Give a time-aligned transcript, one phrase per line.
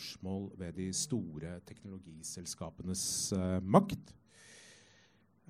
[0.00, 4.14] spørsmål ved de store teknologiselskapenes uh, makt.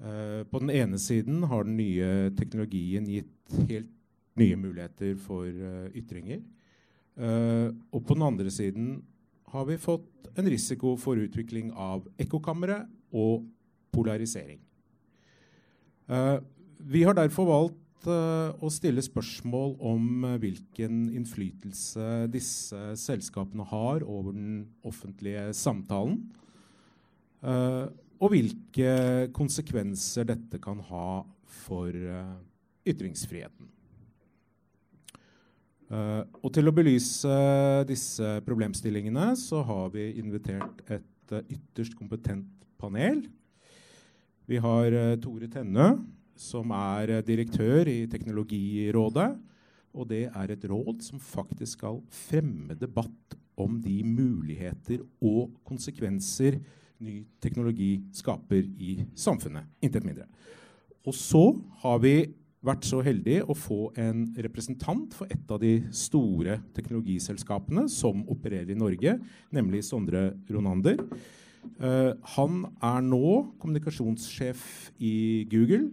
[0.01, 3.91] Uh, på den ene siden har den nye teknologien gitt helt
[4.41, 6.41] nye muligheter for uh, ytringer.
[7.93, 9.03] og på den andre siden
[9.53, 13.45] har vi fått en risiko for utvikling av ekkokamre og
[13.93, 14.61] polarisering.
[16.79, 17.77] vi har derfor valgt
[18.09, 26.23] å stille spørsmål om uh, hvilken innflytelse disse selskapene har over den offentlige samtalen.
[27.45, 31.97] Uh, og hvilke konsekvenser dette kan ha for
[32.87, 33.67] ytringsfriheten.
[35.91, 37.39] og til å belyse
[37.89, 42.47] disse problemstillingene så har vi invitert et ytterst kompetent
[42.79, 43.25] panel.
[44.47, 44.95] Vi har
[45.25, 45.89] Tore Tennø,
[46.41, 49.29] som er eh, direktør i Teknologirådet.
[49.91, 56.61] Og det er et råd som faktisk skal fremme debatt om de muligheter og konsekvenser
[57.01, 59.67] ny teknologi skaper i samfunnet.
[59.83, 60.29] Intet mindre.
[61.09, 61.43] Og så
[61.83, 62.15] har vi
[62.61, 68.75] vært så heldige å få en representant for et av de store teknologiselskapene som opererer
[68.75, 69.17] i Norge,
[69.49, 71.01] nemlig Sondre Ronander.
[71.81, 74.63] Uh, han er nå kommunikasjonssjef
[75.01, 75.89] i Google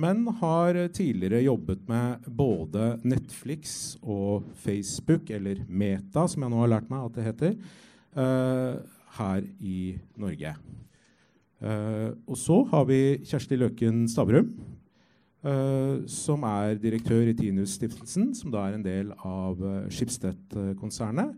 [0.00, 6.72] men har tidligere jobbet med både Netflix og Facebook, eller Meta, som jeg nå har
[6.74, 7.56] lært meg at det heter,
[8.16, 8.80] uh,
[9.18, 9.80] her i
[10.20, 10.54] Norge.
[11.60, 14.54] Uh, og så har vi Kjersti Løken Stavrum,
[15.44, 19.60] uh, som er direktør i Tinius-stiftelsen, som da er en del av
[19.92, 21.36] Schibsted-konsernet.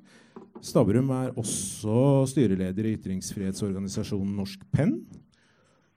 [0.62, 5.00] Stavrum er også styreleder i ytringsfrihetsorganisasjonen Norsk Penn.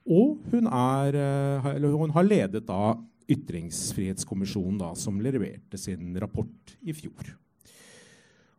[0.06, 2.94] Og hun, er, eh, hun har ledet da
[3.26, 7.32] Ytringsfrihetskommisjonen, da, som leverte sin rapport i fjor.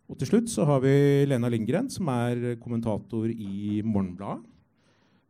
[0.07, 0.91] Og til slutt så har vi
[1.27, 4.43] Lena Lindgren, som er kommentator i Morgenbladet.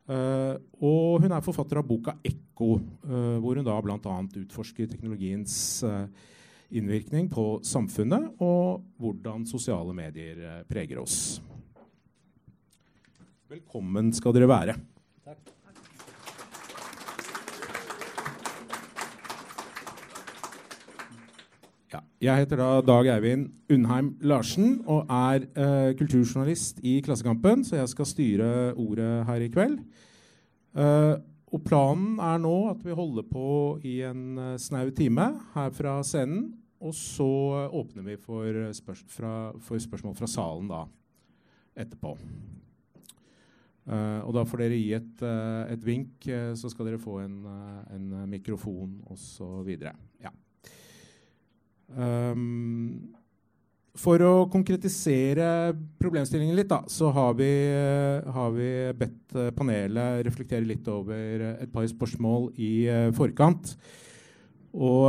[0.08, 4.14] Uh, og hun er forfatter av boka 'Ekko', uh, hvor hun da bl.a.
[4.24, 6.08] utforsker teknologiens uh,
[6.72, 11.42] innvirkning på samfunnet og hvordan sosiale medier preger oss.
[13.52, 14.80] Velkommen skal dere være.
[15.28, 15.57] Takk.
[22.18, 27.92] Jeg heter da Dag Eivind Undheim Larsen og er eh, kulturjournalist i Klassekampen, så jeg
[27.92, 29.76] skal styre ordet her i kveld.
[30.74, 31.14] Eh,
[31.54, 33.50] og planen er nå at vi holder på
[33.86, 36.50] i en eh, snau time her fra scenen.
[36.82, 37.30] Og så
[37.74, 40.84] åpner vi for, spørs fra, for, spørsmål fra salen da
[41.78, 42.12] etterpå.
[43.88, 45.24] og da får dere gi et,
[45.74, 46.26] et vink,
[46.58, 47.40] så skal dere få en,
[47.94, 49.74] en mikrofon osv.
[50.22, 50.34] Ja.
[51.96, 53.16] Um,
[53.98, 57.50] for å konkretisere problemstillingen litt, da, så har vi,
[58.36, 63.74] har vi, bedt eh, panelet reflektere litt over et par spørsmål i uh, forkant.
[64.78, 65.08] Og,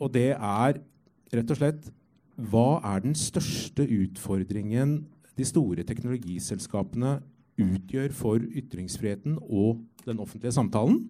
[0.00, 0.80] og, det er
[1.34, 1.84] rett og slett
[2.50, 5.04] Hva er den største utfordringen
[5.38, 7.20] de store teknologiselskapene
[7.60, 11.04] utgjør for ytringsfriheten og den offentlige samtalen?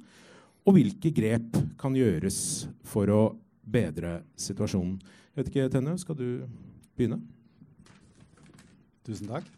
[0.69, 3.23] Og hvilke grep kan gjøres for å
[3.65, 4.99] bedre situasjonen.
[5.35, 6.27] Jeg vet ikke, Tenne, skal du
[6.97, 7.21] begynne?
[9.05, 9.49] Tusen takk.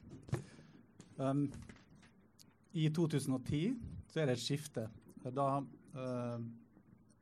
[1.19, 1.47] Um,
[2.73, 3.77] I 2010
[4.13, 4.89] så er det et skifte.
[5.27, 6.41] Da uh,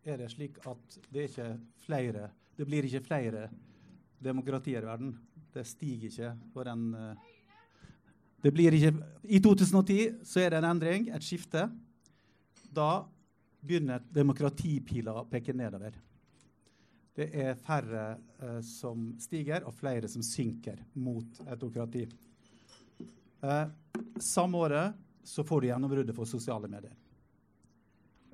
[0.04, 1.52] er det slik at det er ikke
[1.86, 3.48] flere Det blir ikke flere
[4.22, 5.16] demokratier i verden.
[5.54, 7.30] Det stiger ikke for en uh,
[8.44, 8.92] det blir ikke,
[9.24, 11.62] I 2010 så er det en endring, et skifte.
[12.76, 13.06] Da
[13.64, 15.96] begynner demokratipila å peke nedover.
[17.14, 18.04] Det er færre
[18.42, 22.08] eh, som stiger, og flere som synker mot autokrati.
[23.44, 23.64] Eh,
[24.18, 26.94] samme året så får du gjennombruddet for sosiale medier.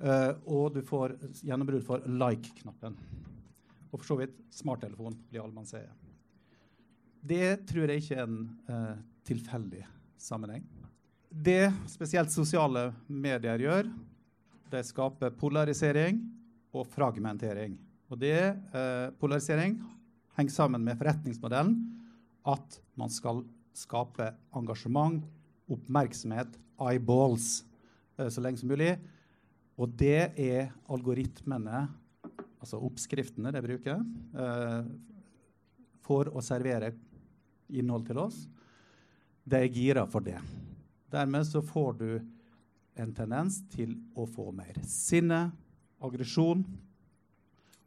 [0.00, 2.96] Eh, og du får gjennombrudd for like-knappen.
[3.90, 5.90] Og for så vidt smarttelefon, blir allmannseie.
[7.20, 8.38] Det tror jeg ikke er en
[8.70, 8.94] eh,
[9.28, 9.84] tilfeldig
[10.20, 10.64] sammenheng.
[11.30, 13.90] Det spesielt sosiale medier gjør,
[14.70, 16.22] det skaper polarisering
[16.72, 17.76] og fragmentering.
[18.10, 19.76] Og det, eh, polarisering
[20.34, 21.76] henger sammen med forretningsmodellen
[22.50, 23.44] at man skal
[23.76, 25.22] skape engasjement,
[25.70, 27.64] oppmerksomhet, eyeballs,
[28.18, 28.98] eh, så lenge som mulig.
[29.78, 31.88] Og det er algoritmene,
[32.60, 34.02] altså oppskriftene de bruker,
[34.34, 34.84] eh,
[36.02, 36.92] for å servere
[37.70, 38.48] innhold til oss.
[39.46, 40.40] De er gira for det.
[41.10, 42.20] Dermed så får du
[42.96, 45.52] en tendens til å få mer sinne,
[46.02, 46.64] aggresjon,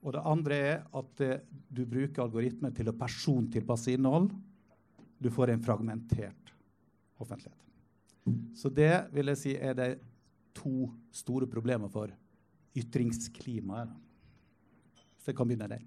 [0.04, 1.40] og det andre er at eh,
[1.72, 4.30] du bruker algoritmer til å persontilpasse innhold.
[5.24, 6.52] Du får en fragmentert
[7.24, 7.60] offentlighet.
[8.56, 9.88] Så det vil jeg si er de
[10.56, 12.12] to store problemer for
[12.78, 13.92] ytringsklimaet.
[15.24, 15.86] Så jeg kan begynne der.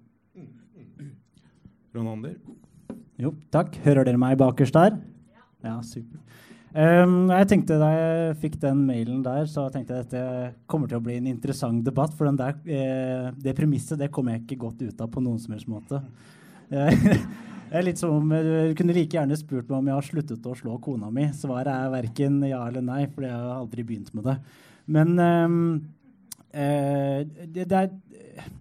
[1.93, 2.37] Ronander?
[3.21, 3.77] Jo, takk.
[3.85, 4.97] Hører dere meg bakerst der?
[5.65, 6.21] Ja, super.
[6.75, 10.89] Um, jeg tenkte Da jeg fikk den mailen der, så tenkte jeg at dette kommer
[10.89, 12.13] til å bli en interessant debatt.
[12.17, 15.55] For der, eh, det premisset det kommer jeg ikke godt ut av på noen som
[15.55, 16.01] helst måte.
[16.67, 20.49] det er litt som om Du kunne like gjerne spurt meg om jeg har sluttet
[20.49, 21.29] å slå kona mi.
[21.33, 24.35] Svaret er verken ja eller nei, for jeg har aldri begynt med det.
[24.87, 25.57] Men um,
[26.51, 28.51] eh, det, det, er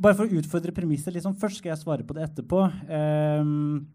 [0.00, 2.66] Bare for å utfordre premisset liksom, først, skal jeg svare på det etterpå.
[2.88, 3.88] Um,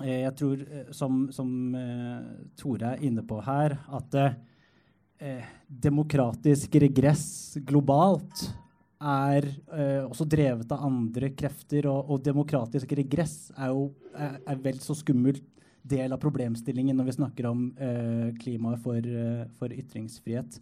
[0.00, 0.62] jeg tror,
[0.94, 2.24] som, som uh,
[2.58, 8.46] Tore er inne på her, at eh, demokratisk regress globalt
[9.02, 11.86] er eh, også drevet av andre krefter.
[11.90, 15.44] Og, og demokratisk regress er jo er, vel så skummelt
[15.82, 17.62] del av problemstillingen når vi snakker om
[18.38, 19.06] klimaet for,
[19.58, 20.60] for ytringsfrihet.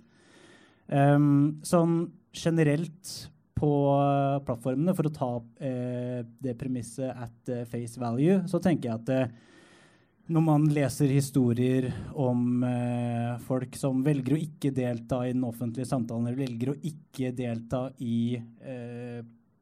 [0.88, 3.10] Um, sånn generelt
[3.60, 8.90] på uh, plattformene, for å ta uh, det premisset at uh, face value, så tenker
[8.90, 9.38] jeg at
[10.30, 12.62] når man leser historier om
[13.42, 17.80] folk som velger å ikke delta i den offentlige samtalen, eller velger å ikke delta
[17.98, 18.38] i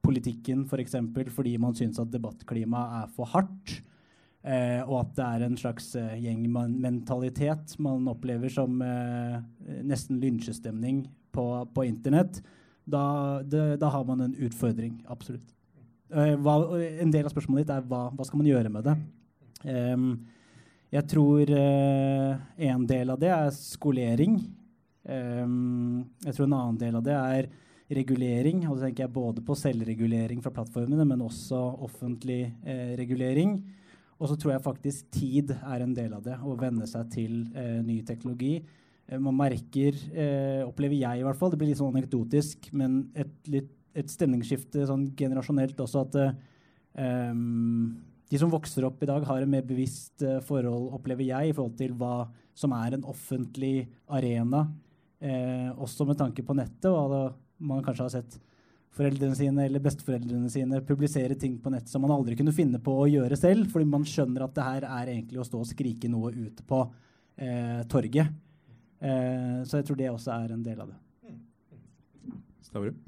[0.04, 0.68] politikken f.eks.
[0.74, 3.78] For eksempel, fordi man syns at debattklimaet er for hardt,
[4.46, 9.40] Eh, og at det er en slags eh, gjengmentalitet man opplever som eh,
[9.82, 11.02] nesten lynsjestemning
[11.34, 12.38] på, på internett,
[12.88, 13.04] da,
[13.44, 14.98] det, da, har man en utfordring.
[15.12, 15.46] Absolutt.
[16.08, 16.56] Eh, hva,
[17.02, 18.96] en del av spørsmålet ditt er hva, hva skal man gjøre med det.
[19.68, 20.10] Um,
[20.88, 22.36] jeg tror uh,
[22.70, 24.38] en del av det er skolering.
[25.04, 27.50] Um, jeg tror en annen del av det er
[27.98, 28.64] regulering.
[28.68, 33.58] Og da tenker jeg både på selvregulering fra plattformene, men også offentlig uh, regulering.
[34.18, 36.38] Og så tror jeg faktisk tid er en del av det.
[36.40, 38.56] Å venne seg til uh, ny teknologi.
[39.08, 43.00] Eh, man merker, eh, opplever jeg i hvert fall, det blir litt sånn anekdotisk, men
[43.18, 47.32] et, litt, et stemningsskifte sånn generasjonelt også at eh,
[48.28, 51.56] de som vokser opp i dag, har en mer bevisst eh, forhold, opplever jeg, i
[51.56, 52.28] forhold til hva
[52.58, 54.64] som er en offentlig arena,
[55.22, 56.88] uh, også med tanke på nettet.
[56.90, 57.20] og da
[57.62, 58.38] man kanskje har sett
[58.98, 62.96] foreldrene sine eller besteforeldrene sine publisere ting på nett som man aldri kunne finne på
[62.98, 66.10] å gjøre selv, fordi man skjønner at det her er egentlig å stå og skrike
[66.10, 68.34] noe ut på uh, torget.
[68.98, 70.98] Eh, så jeg tror det også er en del av det.
[72.68, 72.98] Stavrum?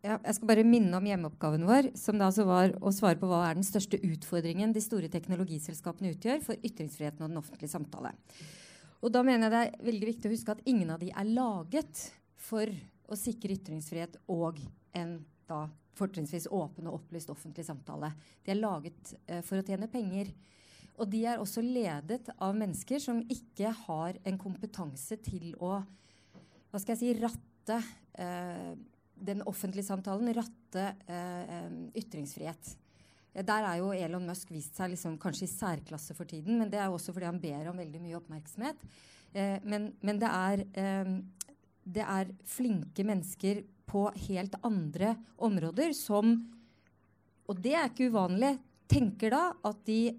[0.00, 3.28] Ja, jeg skal bare minne om hjemmeoppgaven vår, som da altså var å svare på
[3.28, 8.14] hva er den største utfordringen de store teknologiselskapene utgjør for ytringsfriheten og den offentlige samtale.
[9.04, 11.28] Og da mener jeg det er veldig viktig å huske at ingen av de er
[11.28, 12.06] laget
[12.40, 12.72] for
[13.10, 14.60] å sikre ytringsfrihet og
[14.96, 15.18] en
[15.50, 15.66] da
[16.00, 18.12] fortrinnsvis åpen og opplyst offentlig samtale.
[18.44, 20.32] De er laget eh, for å tjene penger.
[21.00, 25.78] Og de er også ledet av mennesker som ikke har en kompetanse til å
[26.70, 27.80] hva skal jeg si, ratte
[28.22, 28.74] eh,
[29.20, 31.66] den offentlige samtalen, ratte eh,
[31.98, 32.76] ytringsfrihet.
[33.30, 36.80] Der er jo Elon Musk vist seg liksom kanskje i særklasse for tiden, men det
[36.82, 38.86] er også fordi han ber om veldig mye oppmerksomhet.
[39.32, 41.12] Eh, men, men det, er, eh,
[41.86, 46.36] det er flinke mennesker på helt andre områder som
[47.50, 48.52] Og det er ikke uvanlig.
[48.86, 50.12] Tenker da at de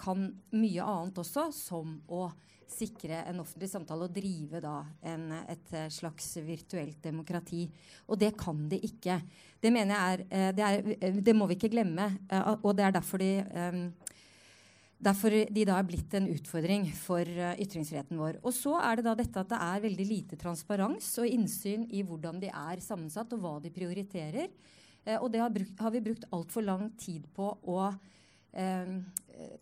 [0.00, 2.26] kan mye annet også, som å
[2.74, 7.66] sikre en offentlig samtale og drive da en, et slags virtuelt demokrati.
[8.08, 9.20] Og det kan de ikke.
[9.60, 12.10] Det mener jeg er eh, Det, er, eh, det må vi ikke glemme.
[12.28, 13.32] Eh, og det er derfor de
[15.04, 17.28] Derfor de da er blitt en utfordring for
[17.60, 18.38] ytringsfriheten vår.
[18.40, 22.00] Og så er det da dette at det er veldig lite transparens og innsyn i
[22.06, 24.48] hvordan de er sammensatt, og hva de prioriterer.
[25.18, 27.90] og det har, brukt, har vi brukt altfor lang tid på å
[28.54, 28.96] eh,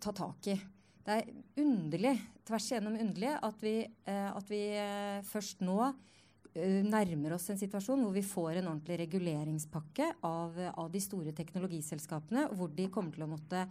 [0.01, 0.57] ta tak i.
[1.03, 2.15] Det er underlig,
[2.47, 7.59] tvers igjennom underlig, at vi, eh, at vi eh, først nå eh, nærmer oss en
[7.59, 13.17] situasjon hvor vi får en ordentlig reguleringspakke av, av de store teknologiselskapene, hvor de kommer
[13.17, 13.67] til å måtte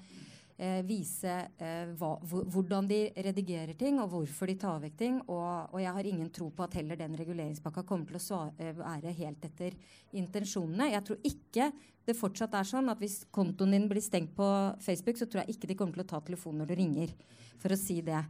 [0.61, 5.19] eh, vise eh, hva, hvordan de redigerer ting, og hvorfor de tar vekk ting.
[5.25, 8.53] Og, og, jeg har ingen tro på at heller den reguleringspakka kommer til å svare,
[8.61, 9.77] eh, være helt etter
[10.21, 10.91] intensjonene.
[10.93, 11.71] Jeg tror ikke
[12.07, 14.47] det fortsatt er sånn at hvis kontoen din blir stengt på
[14.83, 17.13] Facebook, så tror jeg ikke de kommer til å ta telefonen når du ringer,
[17.61, 18.21] for å si det.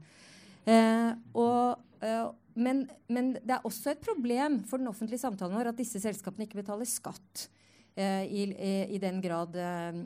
[0.69, 1.09] Eh,
[1.39, 2.27] og, eh,
[2.61, 6.47] men, men, det er også et problem for den offentlige samtalen vår at disse selskapene
[6.47, 7.47] ikke betaler skatt.
[7.95, 8.43] Eh, i,
[8.89, 9.97] i, den grad eh,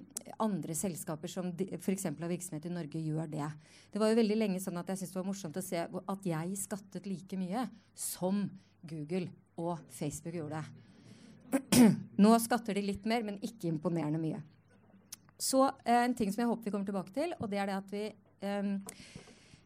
[0.42, 2.08] andre selskaper som f.eks.
[2.08, 3.50] har virksomhet i Norge, gjør det.
[3.94, 6.26] Det var jo veldig lenge sånn at jeg syntes det var morsomt å se at
[6.26, 8.42] jeg skattet like mye som
[8.82, 9.30] Google
[9.62, 10.64] og Facebook gjorde.
[12.26, 14.42] Nå skatter de litt mer, men ikke imponerende mye.
[15.38, 17.78] Så eh, en ting som jeg håper vi kommer tilbake til, og det er det
[17.78, 18.06] at vi
[18.50, 18.80] um,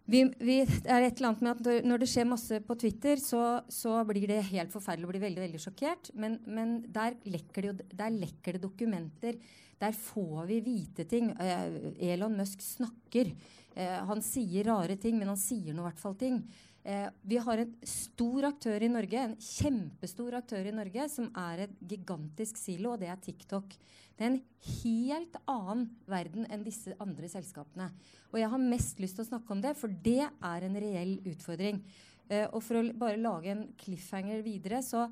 [0.09, 3.21] vi, vi, det er et eller annet med at Når det skjer masse på Twitter,
[3.21, 6.11] så, så blir det helt forferdelig og blir veldig veldig sjokkert.
[6.17, 9.37] Men, men der, lekker det, der, lekker det, dokumenter.
[9.79, 11.31] Der får vi vite ting.
[11.37, 13.31] Uh, Elon Musk snakker.
[13.77, 16.41] Uh, han sier rare ting, men han sier nå i hvert fall ting.
[16.89, 21.67] Uh, vi har en stor aktør i Norge, en kjempestor aktør i Norge, som er
[21.67, 23.75] et gigantisk silo, og det er TikTok.
[24.17, 24.39] Det er en
[24.81, 27.91] helt annen verden enn disse andre selskapene.
[28.33, 31.13] Og jeg har mest lyst til å snakke om det, for det er en reell
[31.29, 31.83] utfordring.
[32.27, 35.05] Eh, og for å bare lage en cliffhanger videre, så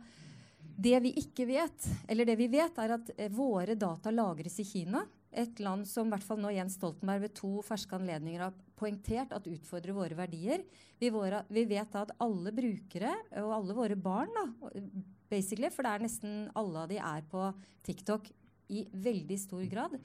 [0.60, 4.67] det vi ikke vet, eller det vi vet, er at eh, våre data lagres i
[4.67, 5.05] Kina.
[5.38, 9.36] Et land som i hvert fall nå Jens Stoltenberg ved to ferske anledninger har poengtert
[9.36, 10.63] at utfordrer våre verdier.
[10.98, 13.13] Vi, våre, vi vet da at alle brukere,
[13.44, 14.82] og alle våre barn, da,
[15.29, 17.44] basically, for det er nesten alle av de er på
[17.86, 18.32] TikTok
[18.74, 19.98] i veldig stor grad.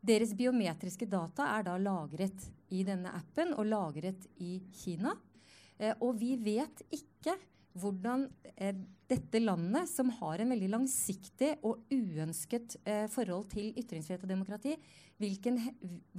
[0.00, 5.12] Deres biometriske data er da lagret i denne appen og lagret i Kina.
[5.76, 7.36] Eh, og vi vet ikke
[7.78, 8.74] hvordan eh,
[9.10, 14.76] dette landet, som har en veldig langsiktig og uønsket eh, forhold til ytringsfrihet og demokrati,
[15.20, 15.58] hvilken,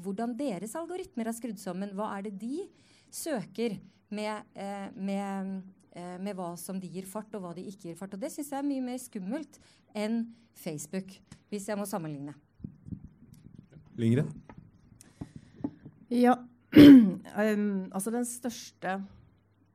[0.03, 1.93] hvordan deres algoritmer er skrudd sammen.
[1.97, 2.65] Hva er det de
[3.11, 3.79] søker
[4.11, 5.63] med, eh, med,
[5.95, 8.13] eh, med, hva som de gir fart, og hva de ikke gir fart.
[8.13, 9.59] Og det syns jeg er mye mer skummelt
[9.95, 10.23] enn
[10.55, 11.15] Facebook
[11.51, 12.35] hvis jeg må sammenligne.
[13.99, 14.25] Lingre?
[16.11, 16.37] Ja.
[16.75, 19.01] um, altså den største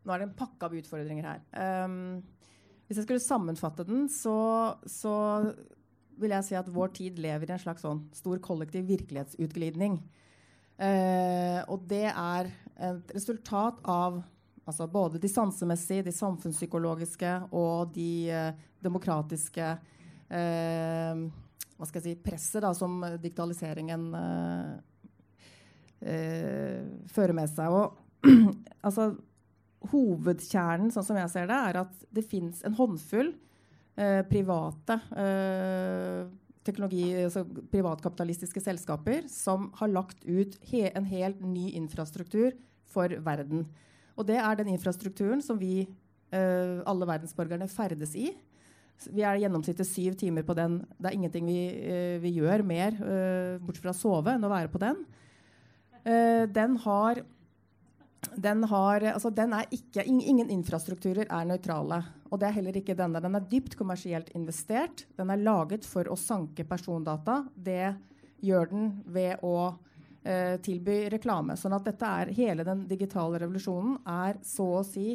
[0.06, 1.40] Nå er det en pakke av utfordringer her.
[1.84, 2.20] Um,
[2.86, 4.36] hvis jeg skulle sammenfatte den, så,
[4.86, 5.14] så,
[6.16, 9.98] vil jeg si at vår tid lever i en slags sånn stor kollektiv virkelighetsutglidning.
[10.78, 12.52] Uh, og det er
[12.86, 14.22] et resultat av
[14.66, 19.72] altså både de sansemessige, de samfunnspsykologiske og de uh, demokratiske
[20.30, 21.26] uh,
[21.76, 24.76] hva skal jeg si, presset da, som digitaliseringen uh,
[26.00, 27.74] uh, fører med seg.
[27.74, 28.30] Og
[28.86, 29.10] altså,
[29.92, 33.32] hovedkjernen, sånn som jeg ser det, er at det fins en håndfull
[33.96, 34.98] eh, private
[36.66, 42.56] teknologi, altså privatkapitalistiske selskaper som har lagt ut he en helt ny infrastruktur
[42.90, 43.68] for verden.
[44.18, 45.84] Og det er den infrastrukturen som vi,
[46.34, 48.32] alle verdensborgerne, ferdes i.
[49.12, 50.80] Vi er gjennomsnittet syv timer på den.
[50.96, 54.52] Det er ingenting vi, uh, vi gjør mer, uh, bortsett fra å sove, enn å
[54.52, 55.02] være på den.
[56.06, 57.20] Uh, den har,
[58.36, 62.02] den har altså den er ikke, Ingen infrastrukturer er nøytrale.
[62.30, 63.22] Og det er heller ikke denne.
[63.22, 65.06] Den er dypt kommersielt investert.
[65.16, 67.44] Den er laget for å sanke persondata.
[67.54, 67.94] Det
[68.44, 69.76] gjør den ved å
[70.64, 71.56] tilby reklame.
[71.58, 75.14] Sånn at dette er hele den digitale revolusjonen er så å si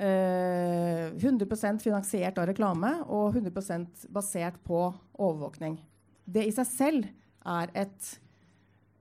[0.00, 4.86] 100 eh, finansiert av reklame og 100% basert på
[5.20, 5.76] overvåkning.
[6.24, 7.10] Det i seg selv
[7.44, 8.14] er et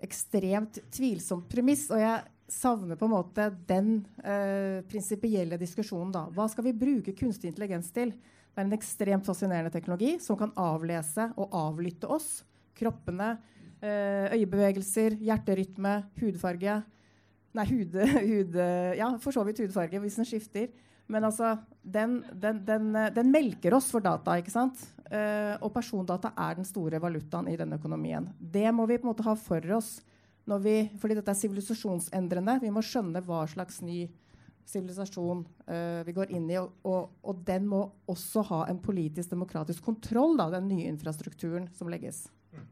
[0.04, 1.88] ekstremt tvilsomt premiss.
[1.94, 6.12] Og jeg savner på en måte den eh, prinsipielle diskusjonen.
[6.14, 6.26] da.
[6.34, 8.12] Hva skal vi bruke kunstig intelligens til?
[8.14, 12.42] Det er en ekstremt fascinerende teknologi som kan avlese og avlytte oss.
[12.78, 13.36] Kroppene,
[13.80, 16.82] eh, øyebevegelser, hjerterytme, hudfarge.
[17.56, 17.98] Nei, hud,
[18.32, 18.60] hud,
[18.98, 20.70] Ja, for så vidt hudfarge hvis den skifter.
[21.10, 24.38] Men altså, den, den, den, den, melker oss for data.
[24.38, 24.78] ikke sant?
[25.10, 28.28] Eh, og persondata er den store valutaen i denne økonomien.
[28.38, 29.96] Det må vi på en måte ha for oss.
[30.50, 32.58] Når vi, fordi dette er sivilisasjonsendrende.
[32.64, 34.08] Vi må skjønne hva slags ny
[34.70, 36.58] sivilisasjon uh, vi går inn i.
[36.62, 41.70] Og, og, og, den må også ha en politisk, demokratisk kontroll, da, den nye infrastrukturen
[41.78, 42.28] som legges.
[42.54, 42.64] Ja.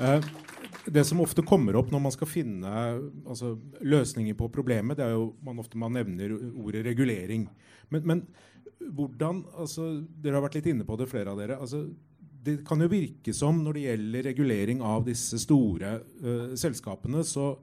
[0.00, 0.28] uh,
[0.86, 2.72] det som ofte kommer opp når man skal finne
[3.26, 7.48] altså, løsninger på problemet, det er jo man ofte man nevner ordet regulering.
[7.90, 8.22] Men, men
[8.92, 9.88] hvordan altså,
[10.22, 11.58] Dere har vært litt inne på det, flere av dere.
[11.58, 11.86] altså
[12.46, 17.54] det kan jo virke som når det gjelder regulering av disse store uh, selskapene, så,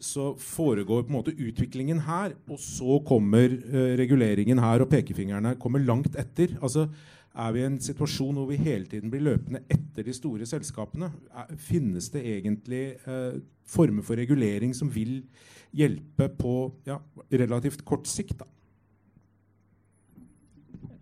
[0.00, 5.56] så, foregår på en måte utviklingen her, og så kommer uh, reguleringen her, og pekefingrene
[5.62, 6.56] kommer langt etter.
[6.60, 6.88] Altså,
[7.30, 11.12] er vi i en situasjon hvor vi hele tiden blir løpende etter de store selskapene?
[11.30, 15.20] Er, finnes det egentlig eh, former for regulering som vil
[15.70, 16.54] hjelpe på
[16.88, 16.98] ja,
[17.30, 18.42] relativt kort sikt?
[18.42, 18.50] Da?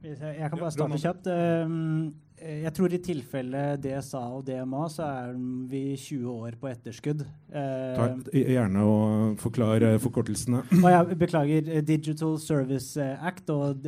[0.05, 1.33] Jeg kan bare starte kjapt.
[1.33, 5.35] Um, Eh, jeg tror i tilfelle DSA og DMA så er
[5.71, 7.25] vi 20 år på etterskudd.
[7.51, 8.97] Takk, gjerne å
[9.41, 10.63] forklare forkortelsene.
[10.95, 11.69] jeg beklager.
[11.73, 13.85] Eh, Digital Service Act og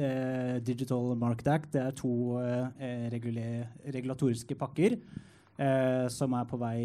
[0.66, 2.12] Digital Market Act det er to
[3.14, 4.99] regulatoriske pakker
[6.09, 6.78] som er på vei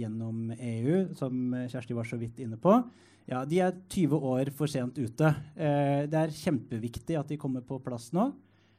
[0.00, 2.72] gjennom EU, som Kjersti var så vidt inne på.
[3.30, 5.30] Ja, De er 20 år for sent ute.
[5.54, 8.32] det er kjempeviktig at de kommer på plass nå.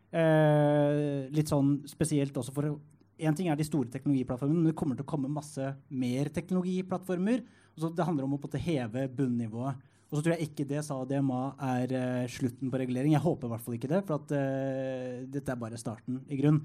[0.08, 2.78] Eh, litt sånn spesielt også for
[3.18, 7.40] Én ting er de store teknologiplattformene, men det kommer til å komme masse mer teknologiplattformer.
[7.74, 9.80] Så det handler om å heve bunnivået.
[10.08, 13.16] Og så tror jeg ikke det sa DMA er uh, slutten på regulering.
[13.16, 16.38] Jeg håper i hvert fall ikke det, for at uh, dette er bare starten, i
[16.38, 16.62] grunn.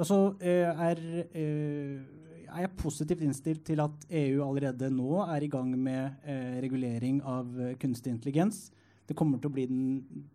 [0.00, 1.02] Og så uh, er,
[1.36, 2.00] er,
[2.48, 6.24] jeg positivt innstilt til at EU allerede nå er i gang med
[6.64, 8.70] regulering av kunstig intelligens.
[9.04, 9.84] Det kommer til å bli den,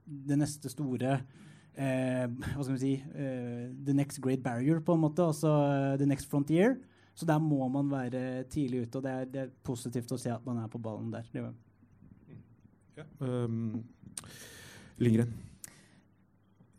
[0.05, 1.17] det neste store
[1.75, 2.93] hva skal vi si,
[3.85, 5.25] The next great barrier, på en måte.
[5.25, 5.51] Altså
[5.99, 6.77] the next frontier.
[7.15, 10.33] Så der må man være tidlig ute, og det er, det er positivt å se
[10.33, 11.27] at man er på ballen der.
[12.95, 13.05] Ja.
[13.23, 13.83] Um,
[14.99, 15.31] Lindgren?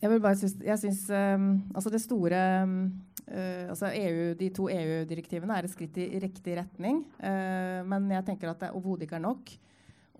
[0.00, 4.68] Jeg vil bare synes, jeg synes um, altså det store uh, altså EU, De to
[4.72, 7.00] EU-direktivene er et skritt i riktig retning.
[7.16, 9.54] Uh, men jeg tenker at det overhodet ikke er nok.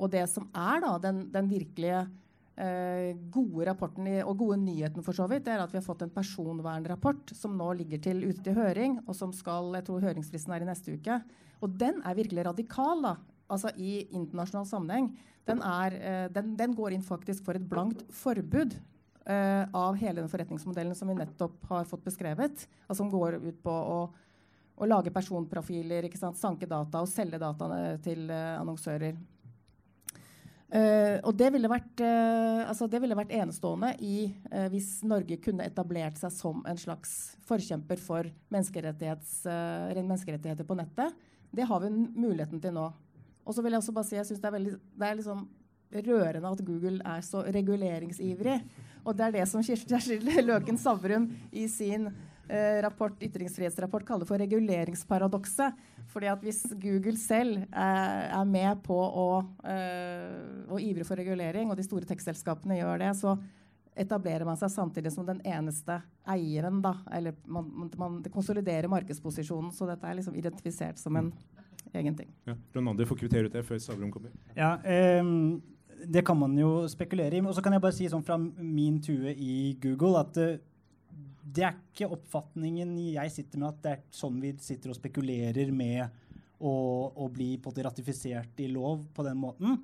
[0.00, 2.25] Og det som er da, den, den virkelige uh,
[2.56, 7.34] gode rapporten og gode nyheten for så vidt, er at vi har fått en personvernrapport
[7.36, 10.68] som nå ligger til, ute til høring, og som skal, jeg tror høringsfristen er i
[10.70, 11.18] neste uke.
[11.60, 13.14] Og den er virkelig radikal da,
[13.52, 15.10] altså i internasjonal sammenheng
[15.46, 18.75] den, er, eh, den, den, går inn faktisk for et blankt forbud
[19.28, 22.66] uh, av hele den forretningsmodellen som vi nettopp har fått beskrevet.
[22.86, 24.00] Altså som går ut på å,
[24.75, 29.18] å lage personprofiler, sanke data og selge dataene til uh, annonsører.
[30.66, 35.38] Uh, og det ville, vært, uh, altså det ville vært enestående i, uh, hvis Norge
[35.44, 41.14] kunne etablert seg som en slags forkjemper for menneskerettigheter på nettet.
[41.54, 42.88] Det har vi muligheten til nå.
[43.46, 45.40] Og så vil jeg også bare si jeg synes det er veldig det er liksom
[46.06, 48.58] rørende at Google er så reguleringsivrig.
[49.06, 52.11] Og det er det som Kirsti Løken Savrum i sin
[52.84, 55.76] rapport, ytringsfrihetsrapport kaller for reguleringsparadokset.
[56.12, 59.28] Fordi at hvis Google selv er, er med på å,
[59.66, 63.36] eh, å ivre for regulering, og de store tekstselskapene gjør det, så
[63.96, 65.98] etablerer man seg samtidig som den eneste
[66.28, 66.80] eieren.
[66.84, 66.94] Da.
[67.12, 69.72] Eller man, man, konsoliderer markedsposisjonen.
[69.74, 71.32] Så dette er liksom identifisert som en
[71.96, 72.28] egen ting.
[72.48, 74.34] Ja, Ronaldo får kvittere ut det før Savrom kommer.
[74.56, 74.76] Ja,
[75.20, 75.62] um,
[76.04, 77.44] det kan man jo spekulere i.
[77.44, 80.58] Og så kan jeg bare si sånn fra min tue i Google at uh,
[81.47, 85.71] det er ikke oppfatningen jeg sitter med, at det er sånn vi sitter og spekulerer
[85.75, 86.06] med
[86.59, 86.73] å,
[87.13, 89.76] å bli ratifisert i lov på den måten.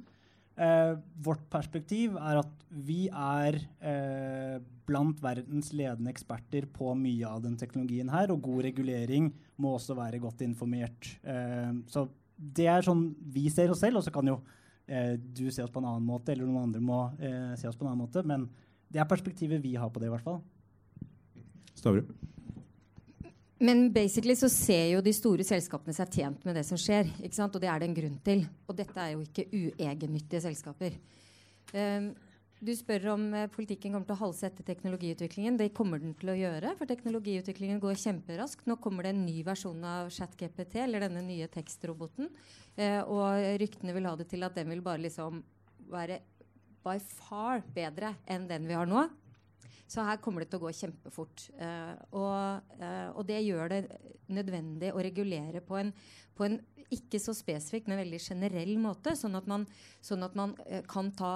[0.52, 0.94] Eh,
[1.24, 4.56] vårt perspektiv er at vi er eh,
[4.88, 9.30] blant verdens ledende eksperter på mye av den teknologien her, og god regulering
[9.62, 11.14] må også være godt informert.
[11.22, 14.40] Eh, så det er sånn vi ser oss selv, og så kan jo
[14.88, 17.78] eh, du se oss på en annen måte, eller noen andre må eh, se oss
[17.78, 18.48] på en annen måte, men
[18.92, 20.42] det er perspektivet vi har på det, i hvert fall.
[21.82, 22.10] Stavrum?
[23.62, 27.06] Men basically så ser jo de store selskapene seg tjent med det som skjer.
[27.22, 27.54] ikke sant?
[27.54, 28.44] Og det er det en grunn til.
[28.66, 30.96] Og dette er jo ikke uegennyttige selskaper.
[31.70, 32.08] Um,
[32.62, 35.56] du spør om eh, politikken kommer til å halse etter teknologiutviklingen.
[35.58, 38.66] Det kommer den til å gjøre, for teknologiutviklingen går kjemperaskt.
[38.70, 42.30] Nå kommer det en ny versjon av ChatGPT, eller denne nye tekstroboten.
[42.78, 45.42] Eh, og ryktene vil ha det til at den vil bare liksom
[45.90, 46.20] være
[46.86, 49.08] by far bedre enn den vi har nå.
[49.92, 51.46] Så her kommer det til å gå kjempefort.
[51.58, 53.80] Uh, og, uh, og, det gjør det
[54.32, 55.90] nødvendig å regulere på en,
[56.36, 56.56] på en,
[56.92, 59.66] ikke så spesifikk, men veldig generell måte, sånn at man,
[60.04, 61.34] sånn at man uh, kan ta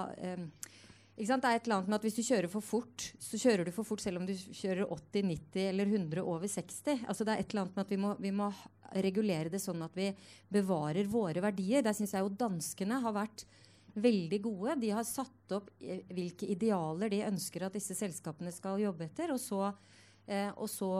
[1.17, 3.71] det er et eller annet med at Hvis du kjører for fort, så kjører du
[3.73, 7.07] for fort selv om du kjører 80, 90 eller 100 over 60.
[7.09, 8.51] Altså det er et eller annet med at Vi må, vi må
[9.01, 10.11] regulere det sånn at vi
[10.53, 11.81] bevarer våre verdier.
[11.81, 13.47] Der syns jeg jo danskene har vært
[14.01, 14.77] veldig gode.
[14.81, 19.33] De har satt opp eh, hvilke idealer de ønsker at disse selskapene skal jobbe etter,
[19.33, 19.71] og så,
[20.25, 20.91] eh, og så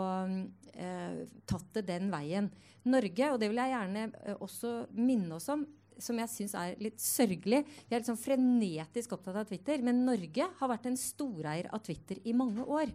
[0.73, 2.51] eh, tatt det den veien.
[2.87, 5.65] Norge, og det vil jeg gjerne eh, også minne oss om,
[5.97, 7.63] som jeg syns er litt sørgelig.
[7.87, 12.21] Vi er liksom frenetisk opptatt av Twitter, men Norge har vært en storeier av Twitter
[12.27, 12.93] i mange år.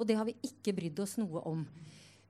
[0.00, 1.64] Og det har vi ikke brydd oss noe om.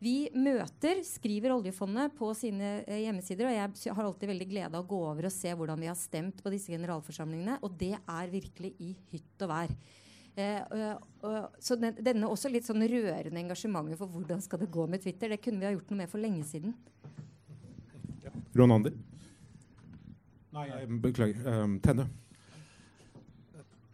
[0.01, 4.81] Vi møter, skriver oljefondet på sine eh, hjemmesider, og jeg har alltid veldig glede av
[4.81, 8.33] å gå over og se hvordan vi har stemt på disse generalforsamlingene, og det er
[8.33, 9.75] virkelig i hytt og vær.
[10.41, 10.63] Eh,
[11.21, 15.05] og, så den, denne også litt sånn rørende engasjementet for hvordan skal det gå med
[15.05, 16.73] Twitter, det kunne vi ha gjort noe med for lenge siden.
[18.25, 18.33] Ja.
[18.57, 18.97] Ron Ander?
[20.57, 21.45] Nei, jeg beklager.
[21.45, 22.09] Um, Tenne?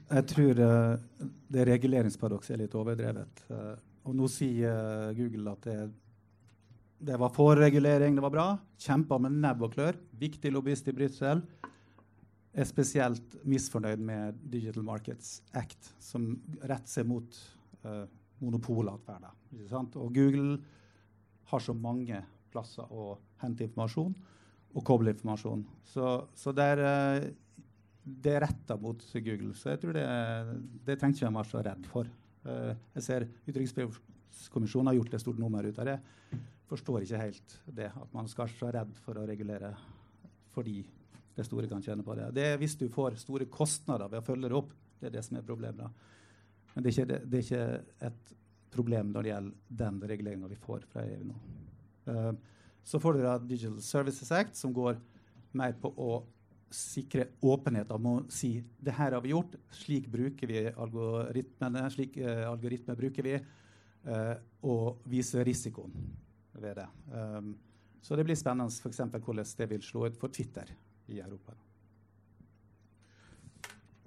[0.06, 3.42] Jeg tror uh, det reguleringsparadokset er litt overdrevet.
[3.50, 3.74] Uh,
[4.06, 5.78] og nå sier uh, Google at det,
[7.10, 8.46] det, var for regulering, det var bra.
[8.80, 9.98] Kjempa med nebb og klør.
[10.20, 11.42] Viktig lobbyist i Brussel.
[12.56, 16.30] Er spesielt misfornøyd med Digital Markets Act, som
[16.62, 17.40] retter seg mot
[17.84, 18.04] uh,
[18.40, 19.26] monopolatferd.
[19.98, 20.60] Og Google
[21.50, 24.14] har så mange plasser å hente informasjon
[24.76, 25.66] og koble informasjon.
[25.88, 27.66] Så, så det er, uh,
[28.06, 29.50] det er retta mot Google.
[29.58, 30.06] Så jeg tror det,
[30.86, 32.14] det trengte ikke de være så redd for.
[32.46, 35.98] Eh, jeg ser Ytringsfrihetskommisjonen har gjort et stort nummer ut av det.
[36.66, 37.90] forstår ikke helt det.
[37.94, 39.70] At man skal være redd for å regulere
[40.50, 40.80] fordi
[41.36, 42.30] det store kan tjene på det.
[42.34, 44.72] Det er hvis du får store kostnader ved å følge det opp.
[44.98, 46.06] Det er det som er problemet.
[46.74, 48.32] Men det er ikke, det, det er ikke et
[48.72, 51.36] problem når det gjelder den reguleringa vi får fra EU nå.
[52.06, 52.32] Uh,
[52.86, 54.98] så får dere Digital Services Act, som går
[55.56, 56.22] mer på å
[56.72, 62.18] sikre åpenhet om å si det her har vi gjort, slik bruker vi algoritmene, slik
[62.22, 63.36] uh, algoritmer bruker vi,
[64.08, 64.34] uh,
[64.66, 65.94] og vise risikoen
[66.56, 66.88] ved det.
[67.12, 67.54] Um,
[68.02, 69.00] så det blir spennende f.eks.
[69.14, 70.68] hvordan det vil slå ut for Twitter
[71.10, 71.54] i Europa.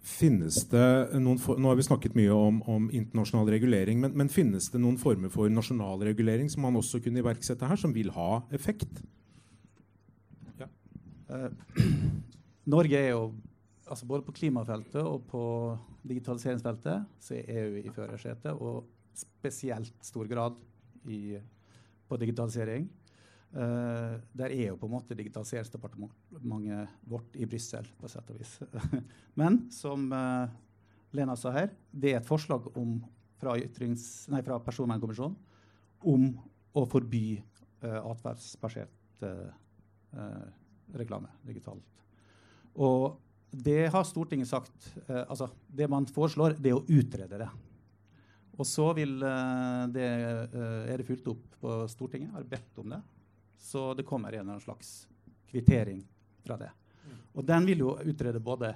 [0.09, 4.31] Finnes det noen for, nå har vi snakket mye om, om internasjonal regulering, men, men,
[4.31, 8.11] finnes det noen former for nasjonal regulering som man også kunne iverksette her, som vil
[8.15, 9.03] ha effekt?
[10.59, 10.69] Ja.
[11.29, 11.51] Uh,
[12.69, 13.29] Norge er jo
[13.89, 15.43] altså Både på klimafeltet og på
[16.05, 18.85] digitaliseringsfeltet så er EU i førersetet, og
[19.17, 20.59] spesielt stor grad
[21.09, 21.39] i,
[22.05, 22.85] på digitalisering.
[23.49, 28.59] Uh, der er jo på en måte digitaliseringsdepartementet vårt i Brussel, på sett og vis.
[29.41, 30.45] Men som uh,
[31.17, 32.99] Lena sa her, det er et forslag om,
[33.41, 35.37] fra, nei, fra Personvernkommisjonen
[36.13, 36.29] om
[36.77, 37.39] å forby
[37.81, 40.45] uh, atferdsbasert uh,
[40.93, 41.89] reklame digitalt.
[42.79, 47.47] Og det har Stortinget sagt altså Det man foreslår, det er å utrede det.
[48.59, 52.33] Og så vil det, er det fulgt opp på Stortinget.
[52.35, 52.99] Har bedt om det.
[53.59, 55.07] Så det kommer en eller annen slags
[55.49, 56.03] kvittering
[56.45, 56.69] fra det.
[57.33, 58.73] Og den vil jo utrede både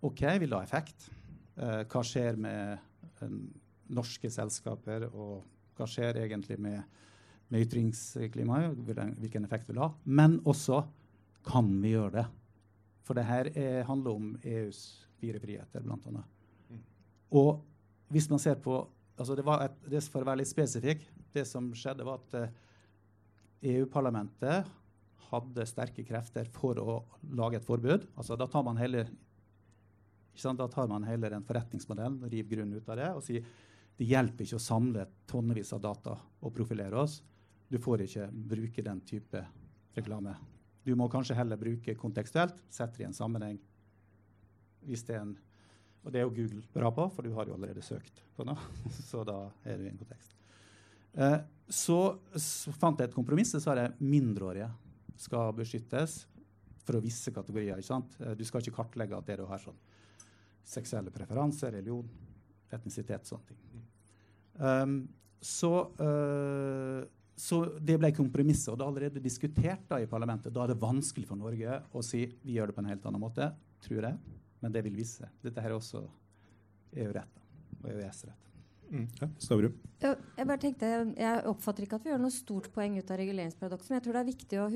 [0.00, 1.08] OK, vil det ha effekt?
[1.58, 2.78] Eh, hva skjer med
[3.24, 3.48] um,
[3.90, 5.42] norske selskaper, og
[5.78, 6.84] hva skjer egentlig med,
[7.50, 8.78] med ytringsklimaet?
[9.18, 9.90] Hvilken effekt vil det ha?
[10.04, 10.84] Men også
[11.48, 12.26] kan vi gjøre det?
[13.08, 14.82] For det her er, handler om EUs
[15.18, 16.22] fire friheter, bl.a.
[16.68, 16.82] Mm.
[17.40, 17.62] Og
[18.12, 18.82] hvis man ser på
[19.16, 21.02] altså det, var et, det For å være litt spesifikk
[21.34, 24.68] Det som skjedde, var at uh, EU-parlamentet
[25.28, 26.92] hadde sterke krefter for å
[27.36, 28.06] lage et forbud.
[28.16, 29.10] Altså, da tar man heller
[30.38, 33.48] da tar man heller en forretningsmodell, river grunnen ut av det og sier
[33.98, 37.18] det hjelper ikke å samle tonnevis av data og profilere oss.
[37.66, 39.42] Du får ikke bruke den type
[39.98, 40.36] reklame.
[40.86, 43.58] Du må kanskje heller bruke kontekstuelt, sette det i en sammenheng.
[44.88, 45.34] Hvis det er en,
[46.04, 48.58] og det er jo Google bra på, for du har jo allerede søkt på noe.
[49.10, 50.34] Så da er du i en kontekst.
[51.18, 51.38] Eh,
[51.68, 51.98] så,
[52.36, 53.52] så, fant jeg et kompromiss.
[53.52, 54.68] Så sa jeg mindreårige
[55.18, 56.22] skal beskyttes
[56.86, 57.76] for visse kategorier.
[57.76, 58.16] ikke sant?
[58.22, 59.76] Eh, du skal ikke kartlegge at det du har sånn
[60.68, 62.08] seksuelle preferanser, religion,
[62.72, 63.84] etnisitet, sånne ting.
[64.58, 64.98] Um,
[65.40, 67.06] så, uh,
[67.38, 70.52] så, det ble kompromisset, og det er allerede diskutert da i parlamentet.
[70.54, 73.22] Da er det vanskelig for Norge å si vi gjør det på en helt annen
[73.22, 73.52] måte,
[73.84, 74.36] tror jeg.
[74.58, 75.30] Men det vil vise.
[75.44, 76.02] Dette her er også
[76.98, 77.42] EU-rett
[77.84, 78.48] og EØS-rett.
[78.88, 79.04] Mm.
[79.20, 79.28] Ja?
[80.38, 83.90] Jeg bare tenkte, jeg oppfatter ikke at vi gjør noe stort poeng ut av reguleringsparadokset,
[83.90, 84.68] men jeg tror det er viktig å